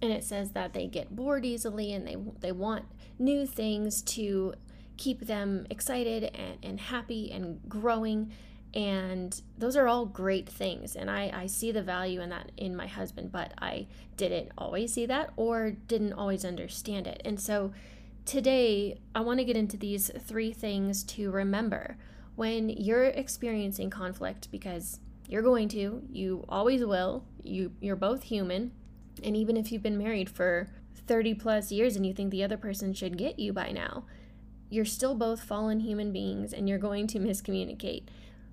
And 0.00 0.12
it 0.12 0.22
says 0.22 0.52
that 0.52 0.74
they 0.74 0.86
get 0.86 1.16
bored 1.16 1.44
easily 1.44 1.92
and 1.92 2.06
they, 2.06 2.16
they 2.40 2.52
want 2.52 2.84
new 3.18 3.44
things 3.46 4.00
to 4.02 4.54
keep 4.96 5.26
them 5.26 5.66
excited 5.70 6.24
and, 6.34 6.58
and 6.62 6.80
happy 6.80 7.32
and 7.32 7.60
growing 7.68 8.32
and 8.76 9.40
those 9.56 9.74
are 9.74 9.88
all 9.88 10.04
great 10.06 10.48
things 10.48 10.94
and 10.94 11.10
I, 11.10 11.32
I 11.34 11.46
see 11.46 11.72
the 11.72 11.82
value 11.82 12.20
in 12.20 12.28
that 12.28 12.52
in 12.56 12.76
my 12.76 12.86
husband 12.86 13.32
but 13.32 13.54
i 13.58 13.86
didn't 14.16 14.52
always 14.56 14.92
see 14.92 15.06
that 15.06 15.30
or 15.36 15.70
didn't 15.70 16.12
always 16.14 16.44
understand 16.44 17.06
it. 17.06 17.20
And 17.24 17.40
so 17.40 17.72
today 18.24 18.98
i 19.14 19.20
want 19.20 19.38
to 19.38 19.44
get 19.44 19.56
into 19.56 19.76
these 19.76 20.10
three 20.20 20.52
things 20.52 21.04
to 21.04 21.30
remember. 21.30 21.96
When 22.34 22.68
you're 22.68 23.04
experiencing 23.04 23.88
conflict 23.88 24.50
because 24.50 25.00
you're 25.26 25.42
going 25.42 25.68
to 25.68 26.02
you 26.10 26.44
always 26.48 26.84
will 26.84 27.24
you 27.42 27.72
you're 27.80 27.96
both 27.96 28.24
human 28.24 28.72
and 29.24 29.34
even 29.34 29.56
if 29.56 29.72
you've 29.72 29.82
been 29.82 29.96
married 29.96 30.28
for 30.28 30.68
30 31.06 31.34
plus 31.34 31.72
years 31.72 31.96
and 31.96 32.04
you 32.04 32.12
think 32.12 32.30
the 32.30 32.44
other 32.44 32.58
person 32.58 32.92
should 32.92 33.16
get 33.16 33.38
you 33.38 33.52
by 33.52 33.72
now 33.72 34.04
you're 34.68 34.84
still 34.84 35.14
both 35.14 35.42
fallen 35.42 35.80
human 35.80 36.12
beings 36.12 36.52
and 36.52 36.68
you're 36.68 36.78
going 36.78 37.06
to 37.06 37.18
miscommunicate 37.18 38.04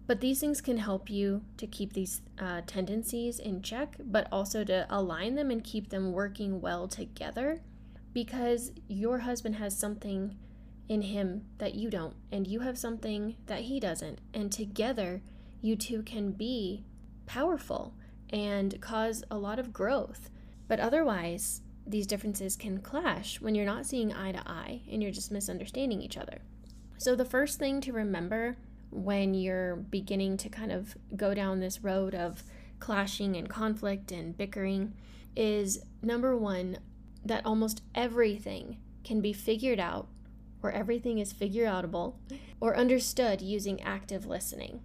but 0.05 0.19
these 0.19 0.39
things 0.39 0.61
can 0.61 0.77
help 0.77 1.09
you 1.09 1.43
to 1.57 1.65
keep 1.65 1.93
these 1.93 2.21
uh, 2.37 2.61
tendencies 2.67 3.39
in 3.39 3.61
check, 3.61 3.95
but 3.99 4.27
also 4.31 4.63
to 4.65 4.85
align 4.89 5.35
them 5.35 5.49
and 5.49 5.63
keep 5.63 5.89
them 5.89 6.11
working 6.11 6.59
well 6.59 6.87
together 6.87 7.61
because 8.13 8.71
your 8.87 9.19
husband 9.19 9.55
has 9.55 9.77
something 9.77 10.37
in 10.89 11.01
him 11.03 11.45
that 11.57 11.75
you 11.75 11.89
don't, 11.89 12.15
and 12.31 12.45
you 12.45 12.59
have 12.59 12.77
something 12.77 13.35
that 13.45 13.61
he 13.61 13.79
doesn't. 13.79 14.19
And 14.33 14.51
together, 14.51 15.21
you 15.61 15.75
two 15.75 16.03
can 16.03 16.31
be 16.31 16.83
powerful 17.25 17.95
and 18.29 18.79
cause 18.81 19.23
a 19.31 19.37
lot 19.37 19.59
of 19.59 19.71
growth. 19.71 20.29
But 20.67 20.79
otherwise, 20.79 21.61
these 21.87 22.07
differences 22.07 22.55
can 22.55 22.79
clash 22.79 23.39
when 23.39 23.55
you're 23.55 23.65
not 23.65 23.85
seeing 23.85 24.13
eye 24.13 24.33
to 24.33 24.43
eye 24.45 24.81
and 24.91 25.01
you're 25.01 25.11
just 25.11 25.31
misunderstanding 25.31 26.01
each 26.01 26.17
other. 26.17 26.41
So, 26.97 27.15
the 27.15 27.25
first 27.25 27.59
thing 27.59 27.81
to 27.81 27.93
remember 27.93 28.57
when 28.93 29.33
you're 29.33 29.75
beginning 29.75 30.37
to 30.37 30.49
kind 30.49 30.71
of 30.71 30.95
go 31.15 31.33
down 31.33 31.59
this 31.59 31.83
road 31.83 32.13
of 32.13 32.43
clashing 32.79 33.35
and 33.35 33.49
conflict 33.49 34.11
and 34.11 34.37
bickering 34.37 34.93
is 35.35 35.79
number 36.01 36.37
one, 36.37 36.77
that 37.25 37.45
almost 37.45 37.81
everything 37.95 38.77
can 39.03 39.21
be 39.21 39.33
figured 39.33 39.79
out, 39.79 40.07
or 40.61 40.71
everything 40.71 41.17
is 41.19 41.31
figure 41.31 41.65
outable, 41.65 42.15
or 42.59 42.77
understood 42.77 43.41
using 43.41 43.81
active 43.81 44.25
listening. 44.25 44.81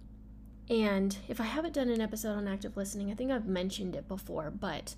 And 0.69 1.17
if 1.27 1.41
I 1.41 1.45
haven't 1.45 1.73
done 1.73 1.89
an 1.89 2.01
episode 2.01 2.37
on 2.37 2.47
active 2.47 2.77
listening, 2.77 3.11
I 3.11 3.15
think 3.15 3.31
I've 3.31 3.47
mentioned 3.47 3.95
it 3.95 4.07
before, 4.07 4.51
but, 4.51 4.95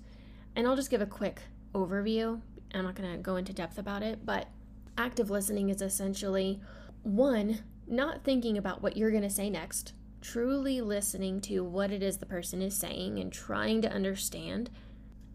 and 0.54 0.66
I'll 0.66 0.76
just 0.76 0.90
give 0.90 1.00
a 1.00 1.06
quick 1.06 1.42
overview. 1.74 2.40
I'm 2.74 2.84
not 2.84 2.94
going 2.94 3.10
to 3.10 3.18
go 3.18 3.36
into 3.36 3.52
depth 3.52 3.78
about 3.78 4.02
it, 4.02 4.24
but 4.24 4.48
active 4.96 5.30
listening 5.30 5.70
is 5.70 5.82
essentially 5.82 6.60
one, 7.02 7.60
not 7.92 8.24
thinking 8.24 8.58
about 8.58 8.82
what 8.82 8.96
you're 8.96 9.10
going 9.10 9.22
to 9.22 9.30
say 9.30 9.50
next, 9.50 9.92
truly 10.20 10.80
listening 10.80 11.40
to 11.42 11.60
what 11.60 11.90
it 11.90 12.02
is 12.02 12.18
the 12.18 12.26
person 12.26 12.62
is 12.62 12.76
saying 12.76 13.18
and 13.18 13.32
trying 13.32 13.82
to 13.82 13.92
understand. 13.92 14.70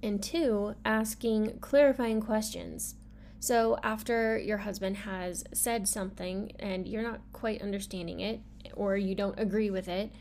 And 0.01 0.21
two, 0.21 0.75
asking 0.83 1.59
clarifying 1.59 2.21
questions. 2.21 2.95
So, 3.39 3.77
after 3.83 4.37
your 4.37 4.57
husband 4.57 4.97
has 4.97 5.43
said 5.53 5.87
something 5.87 6.51
and 6.59 6.87
you're 6.87 7.03
not 7.03 7.21
quite 7.33 7.61
understanding 7.61 8.19
it 8.19 8.41
or 8.73 8.97
you 8.97 9.13
don't 9.13 9.39
agree 9.39 9.69
with 9.69 9.87
it, 9.87 10.11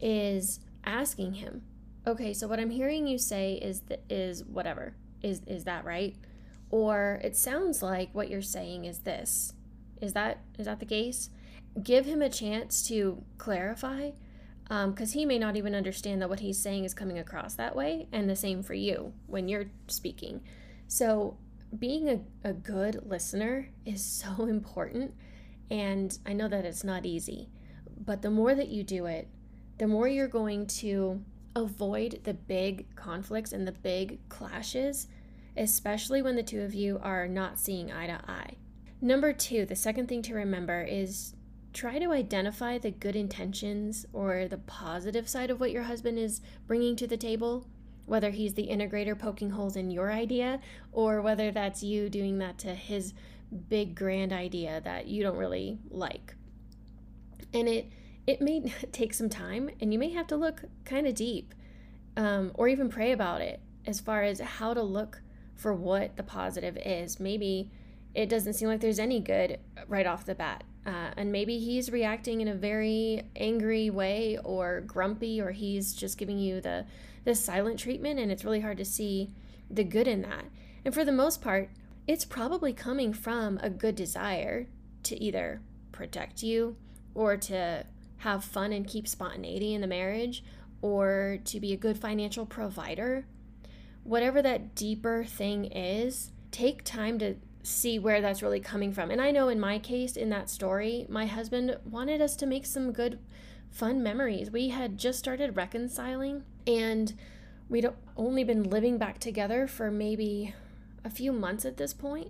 is 0.00 0.60
asking 0.84 1.34
him, 1.34 1.62
okay, 2.06 2.32
so 2.32 2.46
what 2.46 2.60
I'm 2.60 2.70
hearing 2.70 3.06
you 3.06 3.18
say 3.18 3.54
is 3.54 3.80
that 3.82 4.02
is 4.08 4.44
whatever. 4.44 4.94
Is 5.22 5.42
is 5.46 5.64
that 5.64 5.84
right? 5.84 6.16
Or 6.70 7.20
it 7.22 7.36
sounds 7.36 7.82
like 7.82 8.14
what 8.14 8.30
you're 8.30 8.42
saying 8.42 8.84
is 8.84 9.00
this. 9.00 9.52
Is 10.00 10.12
that 10.12 10.40
is 10.58 10.66
that 10.66 10.80
the 10.80 10.86
case? 10.86 11.30
Give 11.82 12.06
him 12.06 12.22
a 12.22 12.28
chance 12.28 12.86
to 12.88 13.22
clarify 13.38 14.10
because 14.70 15.14
um, 15.14 15.18
he 15.18 15.26
may 15.26 15.38
not 15.38 15.56
even 15.56 15.74
understand 15.74 16.22
that 16.22 16.28
what 16.28 16.40
he's 16.40 16.58
saying 16.58 16.84
is 16.84 16.94
coming 16.94 17.18
across 17.18 17.54
that 17.54 17.74
way, 17.74 18.06
and 18.12 18.30
the 18.30 18.36
same 18.36 18.62
for 18.62 18.74
you 18.74 19.12
when 19.26 19.48
you're 19.48 19.66
speaking. 19.88 20.40
So, 20.86 21.38
being 21.76 22.08
a, 22.08 22.20
a 22.48 22.52
good 22.52 23.04
listener 23.04 23.70
is 23.84 24.04
so 24.04 24.46
important, 24.46 25.14
and 25.70 26.16
I 26.24 26.34
know 26.34 26.46
that 26.46 26.64
it's 26.64 26.84
not 26.84 27.04
easy, 27.04 27.48
but 27.98 28.22
the 28.22 28.30
more 28.30 28.54
that 28.54 28.68
you 28.68 28.84
do 28.84 29.06
it, 29.06 29.28
the 29.78 29.88
more 29.88 30.06
you're 30.06 30.28
going 30.28 30.66
to 30.66 31.20
avoid 31.56 32.20
the 32.22 32.34
big 32.34 32.94
conflicts 32.94 33.52
and 33.52 33.66
the 33.66 33.72
big 33.72 34.20
clashes, 34.28 35.08
especially 35.56 36.22
when 36.22 36.36
the 36.36 36.44
two 36.44 36.62
of 36.62 36.74
you 36.74 37.00
are 37.02 37.26
not 37.26 37.58
seeing 37.58 37.90
eye 37.90 38.06
to 38.06 38.20
eye. 38.28 38.54
Number 39.00 39.32
two, 39.32 39.66
the 39.66 39.74
second 39.74 40.08
thing 40.08 40.22
to 40.22 40.34
remember 40.34 40.82
is 40.82 41.34
try 41.72 41.98
to 41.98 42.12
identify 42.12 42.78
the 42.78 42.90
good 42.90 43.16
intentions 43.16 44.06
or 44.12 44.48
the 44.48 44.58
positive 44.58 45.28
side 45.28 45.50
of 45.50 45.60
what 45.60 45.70
your 45.70 45.84
husband 45.84 46.18
is 46.18 46.40
bringing 46.66 46.96
to 46.96 47.06
the 47.06 47.16
table, 47.16 47.66
whether 48.06 48.30
he's 48.30 48.54
the 48.54 48.68
integrator 48.68 49.18
poking 49.18 49.50
holes 49.50 49.76
in 49.76 49.90
your 49.90 50.10
idea 50.10 50.60
or 50.92 51.22
whether 51.22 51.50
that's 51.50 51.82
you 51.82 52.08
doing 52.08 52.38
that 52.38 52.58
to 52.58 52.74
his 52.74 53.14
big 53.68 53.94
grand 53.94 54.32
idea 54.32 54.80
that 54.84 55.06
you 55.06 55.22
don't 55.22 55.36
really 55.36 55.78
like. 55.90 56.34
And 57.52 57.68
it 57.68 57.86
it 58.26 58.40
may 58.40 58.60
take 58.92 59.14
some 59.14 59.28
time 59.28 59.70
and 59.80 59.92
you 59.92 59.98
may 59.98 60.10
have 60.10 60.26
to 60.28 60.36
look 60.36 60.64
kind 60.84 61.06
of 61.06 61.14
deep 61.14 61.54
um, 62.16 62.50
or 62.54 62.68
even 62.68 62.88
pray 62.88 63.12
about 63.12 63.40
it 63.40 63.60
as 63.86 64.00
far 64.00 64.22
as 64.22 64.40
how 64.40 64.74
to 64.74 64.82
look 64.82 65.22
for 65.56 65.74
what 65.74 66.16
the 66.16 66.22
positive 66.22 66.76
is. 66.76 67.20
Maybe 67.20 67.70
it 68.14 68.28
doesn't 68.28 68.54
seem 68.54 68.68
like 68.68 68.80
there's 68.80 68.98
any 68.98 69.20
good 69.20 69.58
right 69.88 70.06
off 70.06 70.24
the 70.24 70.34
bat. 70.34 70.64
Uh, 70.90 71.12
and 71.16 71.30
maybe 71.30 71.58
he's 71.58 71.92
reacting 71.92 72.40
in 72.40 72.48
a 72.48 72.54
very 72.54 73.22
angry 73.36 73.90
way 73.90 74.36
or 74.42 74.80
grumpy, 74.80 75.40
or 75.40 75.52
he's 75.52 75.94
just 75.94 76.18
giving 76.18 76.36
you 76.36 76.60
the, 76.60 76.84
the 77.24 77.34
silent 77.34 77.78
treatment, 77.78 78.18
and 78.18 78.32
it's 78.32 78.44
really 78.44 78.60
hard 78.60 78.76
to 78.76 78.84
see 78.84 79.30
the 79.70 79.84
good 79.84 80.08
in 80.08 80.22
that. 80.22 80.46
And 80.84 80.92
for 80.92 81.04
the 81.04 81.12
most 81.12 81.40
part, 81.40 81.70
it's 82.08 82.24
probably 82.24 82.72
coming 82.72 83.12
from 83.12 83.60
a 83.62 83.70
good 83.70 83.94
desire 83.94 84.66
to 85.04 85.22
either 85.22 85.60
protect 85.92 86.42
you 86.42 86.74
or 87.14 87.36
to 87.36 87.86
have 88.18 88.42
fun 88.42 88.72
and 88.72 88.84
keep 88.84 89.06
spontaneity 89.06 89.72
in 89.72 89.80
the 89.80 89.86
marriage 89.86 90.42
or 90.82 91.38
to 91.44 91.60
be 91.60 91.72
a 91.72 91.76
good 91.76 91.98
financial 91.98 92.46
provider. 92.46 93.26
Whatever 94.02 94.42
that 94.42 94.74
deeper 94.74 95.22
thing 95.22 95.66
is, 95.66 96.32
take 96.50 96.82
time 96.82 97.20
to 97.20 97.36
see 97.62 97.98
where 97.98 98.20
that's 98.20 98.42
really 98.42 98.60
coming 98.60 98.92
from. 98.92 99.10
And 99.10 99.20
I 99.20 99.30
know 99.30 99.48
in 99.48 99.60
my 99.60 99.78
case, 99.78 100.16
in 100.16 100.30
that 100.30 100.48
story, 100.48 101.06
my 101.08 101.26
husband 101.26 101.76
wanted 101.84 102.20
us 102.20 102.36
to 102.36 102.46
make 102.46 102.66
some 102.66 102.92
good, 102.92 103.18
fun 103.70 104.02
memories. 104.02 104.50
We 104.50 104.70
had 104.70 104.98
just 104.98 105.18
started 105.18 105.56
reconciling 105.56 106.44
and 106.66 107.14
we'd 107.68 107.88
only 108.16 108.44
been 108.44 108.64
living 108.64 108.98
back 108.98 109.18
together 109.18 109.66
for 109.66 109.90
maybe 109.90 110.54
a 111.04 111.10
few 111.10 111.32
months 111.32 111.64
at 111.64 111.76
this 111.76 111.94
point. 111.94 112.28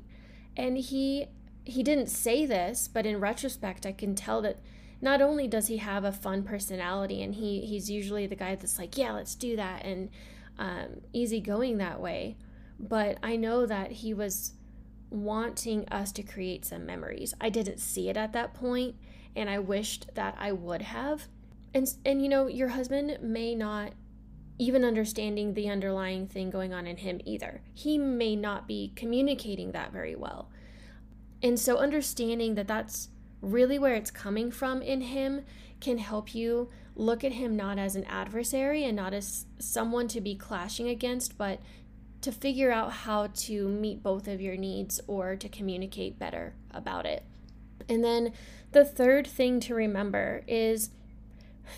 And 0.57 0.77
he 0.79 1.27
he 1.65 1.83
didn't 1.83 2.09
say 2.09 2.47
this, 2.47 2.89
but 2.89 3.07
in 3.07 3.21
retrospect, 3.21 3.87
I 3.87 3.93
can 3.93 4.15
tell 4.15 4.41
that 4.43 4.59
not 5.01 5.21
only 5.23 5.47
does 5.47 5.69
he 5.69 5.77
have 5.77 6.05
a 6.05 6.13
fun 6.13 6.43
personality 6.43 7.23
and 7.23 7.35
he 7.35 7.61
he's 7.61 7.91
usually 7.91 8.27
the 8.27 8.37
guy 8.37 8.55
that's 8.55 8.79
like, 8.79 8.99
yeah, 8.99 9.13
let's 9.13 9.35
do 9.35 9.57
that 9.57 9.85
and 9.85 10.11
um, 10.59 11.01
easygoing 11.13 11.79
that 11.79 12.01
way, 12.01 12.37
but 12.79 13.19
I 13.23 13.37
know 13.37 13.65
that 13.67 13.93
he 13.93 14.13
was 14.13 14.53
wanting 15.11 15.89
us 15.89 16.13
to 16.13 16.23
create 16.23 16.65
some 16.65 16.87
memories. 16.87 17.35
I 17.41 17.51
didn't 17.51 17.79
see 17.79 18.09
it 18.09 18.17
at 18.17 18.33
that 18.33 18.55
point, 18.55 18.95
and 19.37 19.51
I 19.51 19.59
wished 19.59 20.15
that 20.15 20.37
I 20.39 20.53
would 20.53 20.83
have. 20.83 21.29
And 21.75 21.93
and 22.05 22.23
you 22.23 22.29
know, 22.29 22.47
your 22.47 22.69
husband 22.69 23.19
may 23.21 23.55
not 23.55 23.93
even 24.59 24.85
understanding 24.85 25.55
the 25.55 25.71
underlying 25.71 26.27
thing 26.27 26.51
going 26.51 26.75
on 26.75 26.87
in 26.87 26.99
him 26.99 27.21
either. 27.25 27.63
He 27.73 27.97
may 27.97 28.37
not 28.37 28.69
be 28.69 28.93
communicating 28.95 29.73
that 29.73 29.91
very 29.91 30.15
well. 30.15 30.51
And 31.43 31.59
so 31.59 31.79
understanding 31.79 32.57
that 32.57 32.69
that's 32.69 33.09
really 33.41 33.79
where 33.79 33.95
it's 33.95 34.11
coming 34.11 34.51
from 34.51 34.83
in 34.83 35.01
him 35.01 35.45
can 35.81 35.97
help 35.97 36.35
you 36.35 36.69
look 36.95 37.25
at 37.25 37.33
him 37.33 37.57
not 37.57 37.79
as 37.79 37.97
an 37.97 38.05
adversary 38.05 38.85
and 38.85 38.95
not 38.95 39.15
as 39.15 39.47
someone 39.59 40.09
to 40.09 40.21
be 40.21 40.35
clashing 40.35 40.89
against, 40.89 41.39
but 41.39 41.59
to 42.23 42.33
figure 42.33 42.71
out 42.71 42.93
how 42.93 43.29
to 43.29 43.69
meet 43.69 44.03
both 44.03 44.29
of 44.29 44.41
your 44.41 44.57
needs 44.57 45.01
or 45.07 45.37
to 45.37 45.49
communicate 45.49 46.19
better 46.19 46.55
about 46.71 47.07
it. 47.07 47.25
And 47.89 48.05
then 48.05 48.33
the 48.73 48.85
third 48.85 49.27
thing 49.27 49.61
to 49.61 49.75
remember 49.75 50.43
is, 50.47 50.91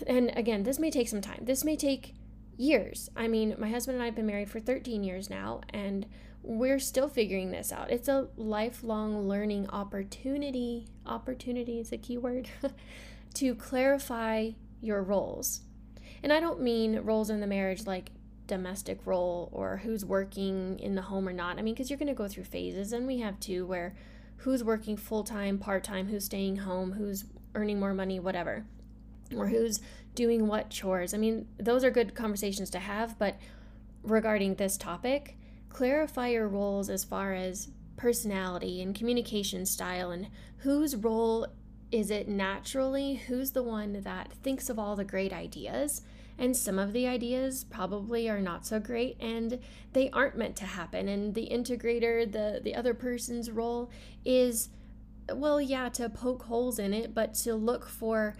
and 0.05 0.31
again, 0.35 0.63
this 0.63 0.79
may 0.79 0.91
take 0.91 1.07
some 1.07 1.21
time, 1.21 1.39
this 1.43 1.63
may 1.63 1.75
take 1.75 2.13
years. 2.57 3.09
I 3.15 3.27
mean, 3.27 3.55
my 3.57 3.69
husband 3.69 3.95
and 3.95 4.03
I 4.03 4.07
have 4.07 4.15
been 4.15 4.25
married 4.25 4.49
for 4.49 4.59
13 4.59 5.03
years 5.03 5.29
now, 5.29 5.61
and 5.69 6.05
we're 6.41 6.79
still 6.79 7.07
figuring 7.07 7.51
this 7.51 7.71
out. 7.71 7.89
It's 7.89 8.07
a 8.09 8.27
lifelong 8.35 9.27
learning 9.27 9.69
opportunity. 9.69 10.87
Opportunity 11.05 11.79
is 11.79 11.91
a 11.91 11.97
key 11.97 12.17
word 12.17 12.49
to 13.35 13.55
clarify 13.55 14.51
your 14.81 15.01
roles. 15.01 15.61
And 16.21 16.31
I 16.31 16.39
don't 16.39 16.61
mean 16.61 16.99
roles 16.99 17.29
in 17.29 17.39
the 17.39 17.47
marriage 17.47 17.87
like 17.87 18.11
domestic 18.47 18.99
role 19.05 19.49
or 19.51 19.77
who's 19.77 20.05
working 20.05 20.79
in 20.79 20.95
the 20.95 21.01
home 21.01 21.27
or 21.27 21.33
not. 21.33 21.57
I 21.57 21.61
mean, 21.61 21.73
because 21.73 21.89
you're 21.89 21.99
going 21.99 22.07
to 22.07 22.13
go 22.13 22.27
through 22.27 22.43
phases, 22.43 22.93
and 22.93 23.07
we 23.07 23.19
have 23.19 23.39
two 23.39 23.65
where 23.65 23.95
who's 24.37 24.63
working 24.63 24.97
full 24.97 25.23
time, 25.23 25.57
part 25.57 25.83
time, 25.83 26.07
who's 26.07 26.25
staying 26.25 26.57
home, 26.57 26.93
who's 26.93 27.25
earning 27.55 27.79
more 27.79 27.93
money, 27.93 28.19
whatever, 28.19 28.65
or 29.35 29.47
who's 29.47 29.79
doing 30.15 30.47
what 30.47 30.69
chores. 30.69 31.13
I 31.13 31.17
mean, 31.17 31.47
those 31.57 31.83
are 31.83 31.91
good 31.91 32.13
conversations 32.13 32.69
to 32.71 32.79
have, 32.79 33.17
but 33.17 33.37
regarding 34.03 34.55
this 34.55 34.77
topic, 34.77 35.37
clarify 35.69 36.29
your 36.29 36.47
roles 36.47 36.89
as 36.89 37.03
far 37.03 37.33
as 37.33 37.69
personality 37.95 38.81
and 38.81 38.95
communication 38.95 39.65
style 39.65 40.11
and 40.11 40.27
whose 40.57 40.95
role 40.95 41.47
is 41.91 42.09
it 42.09 42.27
naturally, 42.27 43.15
who's 43.15 43.51
the 43.51 43.63
one 43.63 44.01
that 44.01 44.33
thinks 44.41 44.69
of 44.69 44.77
all 44.77 44.95
the 44.95 45.03
great 45.03 45.31
ideas 45.31 46.01
and 46.37 46.55
some 46.55 46.79
of 46.79 46.93
the 46.93 47.07
ideas 47.07 47.63
probably 47.63 48.29
are 48.29 48.41
not 48.41 48.65
so 48.65 48.79
great 48.79 49.17
and 49.19 49.59
they 49.93 50.09
aren't 50.09 50.37
meant 50.37 50.55
to 50.57 50.65
happen. 50.65 51.07
And 51.07 51.35
the 51.35 51.49
integrator 51.51 52.29
the 52.29 52.61
the 52.63 52.75
other 52.75 52.93
person's 52.93 53.51
role 53.51 53.89
is 54.25 54.69
well 55.33 55.61
yeah 55.61 55.89
to 55.89 56.09
poke 56.09 56.43
holes 56.43 56.79
in 56.79 56.93
it 56.93 57.13
but 57.13 57.33
to 57.33 57.55
look 57.55 57.87
for 57.87 58.35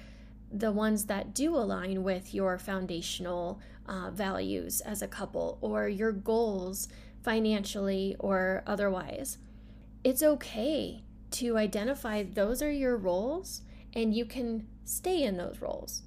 the 0.52 0.72
ones 0.72 1.06
that 1.06 1.34
do 1.34 1.56
align 1.56 2.04
with 2.04 2.34
your 2.34 2.58
foundational 2.58 3.60
uh, 3.88 4.12
values 4.12 4.82
as 4.82 5.02
a 5.02 5.08
couple 5.08 5.58
or 5.62 5.88
your 5.88 6.12
goals 6.12 6.88
financially 7.24 8.16
or 8.20 8.64
otherwise. 8.68 9.40
It's 10.04 10.22
okay 10.22 11.04
to 11.32 11.58
identify 11.58 12.24
those 12.24 12.62
are 12.62 12.72
your 12.72 12.98
roles 12.98 13.62
and 13.94 14.14
you 14.14 14.26
can 14.26 14.68
stay 14.84 15.24
in 15.24 15.38
those 15.38 15.60
roles 15.62 16.04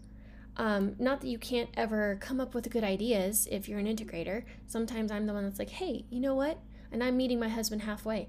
um, 0.57 0.97
not 0.99 1.21
that 1.21 1.29
you 1.29 1.39
can't 1.39 1.71
ever 1.75 2.17
come 2.21 2.41
up 2.41 2.55
with 2.55 2.71
good 2.71 2.85
ideas 2.85 3.47
if 3.51 3.69
you're 3.69 3.79
an 3.79 3.87
integrator. 3.87 4.45
Sometimes 4.67 5.11
I'm 5.11 5.27
the 5.27 5.35
one 5.35 5.45
that's 5.45 5.59
like, 5.59 5.71
hey, 5.71 6.05
you 6.11 6.21
know 6.21 6.35
what? 6.35 6.59
And 6.91 7.03
I'm 7.03 7.17
meeting 7.17 7.39
my 7.39 7.49
husband 7.49 7.83
halfway. 7.83 8.29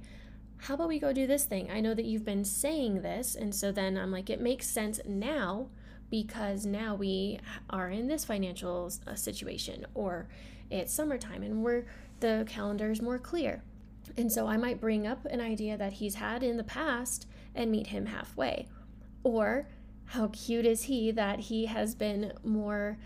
How 0.57 0.73
about 0.73 0.89
we 0.89 0.99
go 0.99 1.13
do 1.13 1.27
this 1.27 1.45
thing? 1.45 1.69
I 1.71 1.79
know 1.79 1.93
that 1.93 2.05
you've 2.05 2.25
been 2.25 2.43
saying 2.43 3.01
this. 3.01 3.35
And 3.35 3.53
so 3.53 3.71
then 3.71 3.97
I'm 3.97 4.11
like, 4.11 4.29
it 4.29 4.41
makes 4.41 4.67
sense 4.67 4.99
now 5.05 5.69
because 6.09 6.65
now 6.65 6.95
we 6.95 7.39
are 7.69 7.89
in 7.89 8.07
this 8.07 8.25
financial 8.25 8.91
uh, 9.05 9.15
situation 9.15 9.85
or 9.93 10.27
it's 10.69 10.93
summertime 10.93 11.43
and 11.43 11.63
we're 11.63 11.85
the 12.19 12.45
calendar 12.47 12.89
is 12.91 13.01
more 13.01 13.19
clear. 13.19 13.63
And 14.17 14.31
so 14.31 14.47
I 14.47 14.57
might 14.57 14.81
bring 14.81 15.05
up 15.05 15.25
an 15.25 15.41
idea 15.41 15.77
that 15.77 15.93
he's 15.93 16.15
had 16.15 16.41
in 16.41 16.57
the 16.57 16.63
past 16.63 17.27
and 17.53 17.71
meet 17.71 17.87
him 17.87 18.07
halfway. 18.07 18.67
Or 19.23 19.67
how 20.07 20.29
cute 20.29 20.65
is 20.65 20.83
he 20.83 21.11
that 21.11 21.39
he 21.41 21.65
has 21.65 21.95
been 21.95 22.33
more 22.43 22.97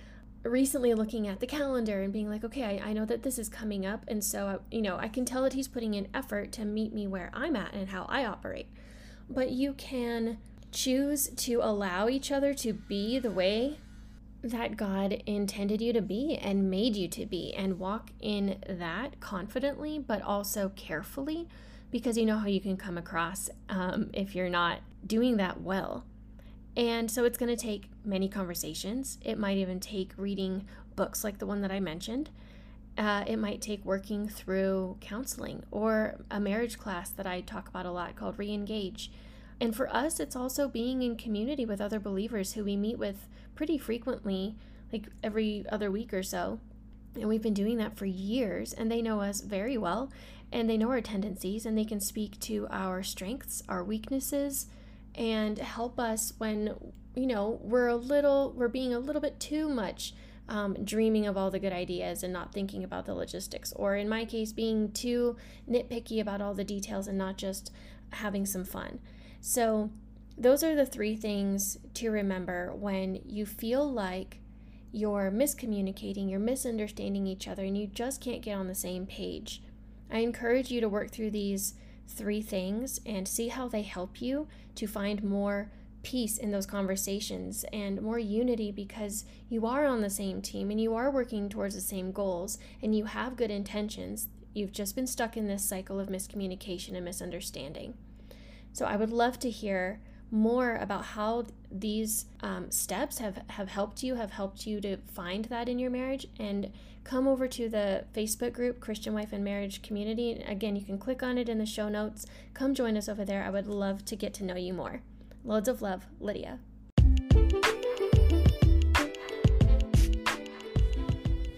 recently 0.43 0.93
looking 0.93 1.27
at 1.27 1.39
the 1.39 1.47
calendar 1.47 2.01
and 2.01 2.11
being 2.13 2.29
like, 2.29 2.43
okay, 2.43 2.79
I, 2.79 2.89
I 2.89 2.93
know 2.93 3.05
that 3.05 3.23
this 3.23 3.37
is 3.37 3.49
coming 3.49 3.85
up. 3.85 4.03
And 4.07 4.23
so, 4.23 4.47
uh, 4.47 4.57
you 4.71 4.81
know, 4.81 4.97
I 4.97 5.07
can 5.07 5.25
tell 5.25 5.43
that 5.43 5.53
he's 5.53 5.67
putting 5.67 5.93
in 5.93 6.07
effort 6.13 6.51
to 6.53 6.65
meet 6.65 6.93
me 6.93 7.07
where 7.07 7.31
I'm 7.33 7.55
at 7.55 7.73
and 7.73 7.89
how 7.89 8.05
I 8.09 8.25
operate. 8.25 8.67
But 9.29 9.51
you 9.51 9.73
can 9.73 10.39
choose 10.71 11.29
to 11.29 11.55
allow 11.61 12.07
each 12.07 12.31
other 12.31 12.53
to 12.55 12.73
be 12.73 13.19
the 13.19 13.31
way 13.31 13.77
that 14.43 14.77
God 14.77 15.21
intended 15.25 15.81
you 15.81 15.93
to 15.93 16.01
be 16.01 16.35
and 16.35 16.69
made 16.69 16.95
you 16.95 17.07
to 17.09 17.25
be 17.25 17.53
and 17.53 17.77
walk 17.77 18.09
in 18.19 18.57
that 18.67 19.19
confidently, 19.19 19.99
but 19.99 20.21
also 20.21 20.69
carefully 20.75 21.47
because 21.91 22.17
you 22.17 22.25
know 22.25 22.37
how 22.37 22.47
you 22.47 22.61
can 22.61 22.77
come 22.77 22.97
across 22.97 23.49
um, 23.69 24.09
if 24.13 24.33
you're 24.33 24.49
not 24.49 24.79
doing 25.05 25.37
that 25.37 25.61
well. 25.61 26.05
And 26.77 27.11
so 27.11 27.25
it's 27.25 27.37
going 27.37 27.55
to 27.55 27.61
take 27.61 27.89
many 28.05 28.29
conversations. 28.29 29.17
It 29.23 29.37
might 29.37 29.57
even 29.57 29.79
take 29.79 30.13
reading 30.17 30.65
books 30.95 31.23
like 31.23 31.39
the 31.39 31.45
one 31.45 31.61
that 31.61 31.71
I 31.71 31.79
mentioned. 31.79 32.29
Uh, 32.97 33.23
it 33.27 33.37
might 33.37 33.61
take 33.61 33.83
working 33.85 34.27
through 34.27 34.97
counseling 35.01 35.63
or 35.71 36.15
a 36.29 36.39
marriage 36.39 36.77
class 36.77 37.09
that 37.09 37.25
I 37.25 37.41
talk 37.41 37.67
about 37.67 37.85
a 37.85 37.91
lot 37.91 38.15
called 38.15 38.37
Reengage. 38.37 39.09
And 39.59 39.75
for 39.75 39.93
us, 39.93 40.19
it's 40.19 40.35
also 40.35 40.67
being 40.67 41.01
in 41.01 41.15
community 41.15 41.65
with 41.65 41.81
other 41.81 41.99
believers 41.99 42.53
who 42.53 42.63
we 42.63 42.75
meet 42.75 42.97
with 42.97 43.27
pretty 43.55 43.77
frequently, 43.77 44.55
like 44.91 45.07
every 45.23 45.65
other 45.69 45.91
week 45.91 46.13
or 46.13 46.23
so. 46.23 46.59
And 47.15 47.27
we've 47.27 47.41
been 47.41 47.53
doing 47.53 47.77
that 47.77 47.97
for 47.97 48.05
years, 48.05 48.73
and 48.73 48.89
they 48.89 49.01
know 49.01 49.21
us 49.21 49.41
very 49.41 49.77
well, 49.77 50.11
and 50.51 50.69
they 50.69 50.77
know 50.77 50.89
our 50.89 51.01
tendencies, 51.01 51.65
and 51.65 51.77
they 51.77 51.85
can 51.85 51.99
speak 51.99 52.39
to 52.41 52.67
our 52.71 53.03
strengths, 53.03 53.61
our 53.69 53.83
weaknesses, 53.83 54.67
and 55.15 55.57
help 55.57 55.99
us 55.99 56.33
when, 56.37 56.75
you 57.15 57.27
know, 57.27 57.59
we're 57.61 57.87
a 57.87 57.95
little, 57.95 58.53
we're 58.55 58.67
being 58.67 58.93
a 58.93 58.99
little 58.99 59.21
bit 59.21 59.39
too 59.39 59.69
much 59.69 60.13
um, 60.47 60.75
dreaming 60.83 61.27
of 61.27 61.37
all 61.37 61.49
the 61.49 61.59
good 61.59 61.73
ideas 61.73 62.23
and 62.23 62.33
not 62.33 62.53
thinking 62.53 62.83
about 62.83 63.05
the 63.05 63.13
logistics. 63.13 63.71
Or 63.73 63.95
in 63.95 64.09
my 64.09 64.25
case, 64.25 64.51
being 64.51 64.91
too 64.91 65.37
nitpicky 65.69 66.19
about 66.19 66.41
all 66.41 66.53
the 66.53 66.63
details 66.63 67.07
and 67.07 67.17
not 67.17 67.37
just 67.37 67.71
having 68.11 68.45
some 68.45 68.65
fun. 68.65 68.99
So, 69.39 69.89
those 70.37 70.63
are 70.63 70.75
the 70.75 70.85
three 70.85 71.15
things 71.15 71.77
to 71.95 72.09
remember 72.09 72.73
when 72.73 73.21
you 73.25 73.45
feel 73.45 73.89
like 73.89 74.39
you're 74.91 75.31
miscommunicating, 75.31 76.29
you're 76.29 76.39
misunderstanding 76.39 77.27
each 77.27 77.47
other, 77.47 77.63
and 77.63 77.77
you 77.77 77.87
just 77.87 78.21
can't 78.21 78.41
get 78.41 78.55
on 78.55 78.67
the 78.67 78.75
same 78.75 79.05
page. 79.05 79.61
I 80.11 80.19
encourage 80.19 80.71
you 80.71 80.81
to 80.81 80.89
work 80.89 81.11
through 81.11 81.31
these 81.31 81.75
three 82.11 82.41
things 82.41 82.99
and 83.05 83.27
see 83.27 83.47
how 83.47 83.67
they 83.67 83.81
help 83.81 84.21
you 84.21 84.47
to 84.75 84.87
find 84.87 85.23
more 85.23 85.71
peace 86.03 86.37
in 86.37 86.51
those 86.51 86.65
conversations 86.65 87.63
and 87.71 88.01
more 88.01 88.19
unity 88.19 88.71
because 88.71 89.25
you 89.49 89.65
are 89.65 89.85
on 89.85 90.01
the 90.01 90.09
same 90.09 90.41
team 90.41 90.71
and 90.71 90.81
you 90.81 90.95
are 90.95 91.11
working 91.11 91.47
towards 91.47 91.75
the 91.75 91.81
same 91.81 92.11
goals 92.11 92.57
and 92.81 92.95
you 92.95 93.05
have 93.05 93.35
good 93.35 93.51
intentions. 93.51 94.27
You've 94.53 94.71
just 94.71 94.95
been 94.95 95.07
stuck 95.07 95.37
in 95.37 95.47
this 95.47 95.63
cycle 95.63 95.99
of 95.99 96.09
miscommunication 96.09 96.95
and 96.95 97.05
misunderstanding. 97.05 97.93
So 98.73 98.85
I 98.85 98.95
would 98.95 99.11
love 99.11 99.39
to 99.39 99.49
hear 99.49 100.01
more 100.31 100.77
about 100.77 101.03
how 101.03 101.45
these 101.69 102.25
um, 102.39 102.71
steps 102.71 103.17
have, 103.17 103.43
have 103.47 103.69
helped 103.69 104.01
you, 104.01 104.15
have 104.15 104.31
helped 104.31 104.65
you 104.65 104.79
to 104.79 104.97
find 105.13 105.45
that 105.45 105.67
in 105.67 105.77
your 105.77 105.91
marriage, 105.91 106.25
and 106.39 106.71
come 107.03 107.27
over 107.27 107.47
to 107.49 107.67
the 107.67 108.05
Facebook 108.15 108.53
group, 108.53 108.79
Christian 108.79 109.13
Wife 109.13 109.33
and 109.33 109.43
Marriage 109.43 109.81
Community. 109.81 110.41
Again, 110.47 110.75
you 110.75 110.85
can 110.85 110.97
click 110.97 111.21
on 111.21 111.37
it 111.37 111.49
in 111.49 111.57
the 111.57 111.65
show 111.65 111.89
notes. 111.89 112.25
Come 112.53 112.73
join 112.73 112.95
us 112.95 113.09
over 113.09 113.25
there. 113.25 113.43
I 113.43 113.49
would 113.49 113.67
love 113.67 114.05
to 114.05 114.15
get 114.15 114.33
to 114.35 114.45
know 114.45 114.55
you 114.55 114.73
more. 114.73 115.01
Loads 115.43 115.67
of 115.67 115.81
love, 115.81 116.05
Lydia. 116.19 116.59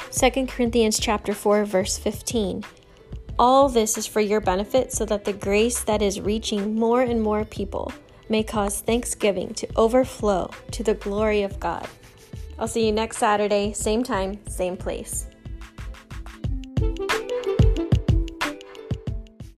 Second 0.10 0.48
Corinthians 0.48 1.00
chapter 1.00 1.34
4 1.34 1.66
verse 1.66 1.98
15. 1.98 2.64
All 3.38 3.68
this 3.68 3.98
is 3.98 4.06
for 4.06 4.22
your 4.22 4.40
benefit 4.40 4.92
so 4.94 5.06
that 5.06 5.26
the 5.26 5.34
grace 5.34 5.84
that 5.84 6.02
is 6.02 6.22
reaching 6.22 6.76
more 6.76 7.02
and 7.02 7.22
more 7.22 7.44
people 7.44 7.92
may 8.30 8.44
cause 8.44 8.82
thanksgiving 8.82 9.54
to 9.56 9.68
overflow 9.76 10.50
to 10.72 10.84
the 10.84 10.94
glory 10.96 11.44
of 11.44 11.60
God. 11.60 11.88
I'll 12.58 12.68
see 12.68 12.86
you 12.86 12.92
next 12.92 13.18
Saturday, 13.18 13.74
same 13.74 14.04
time, 14.04 14.40
same 14.48 14.78
place. 14.78 15.28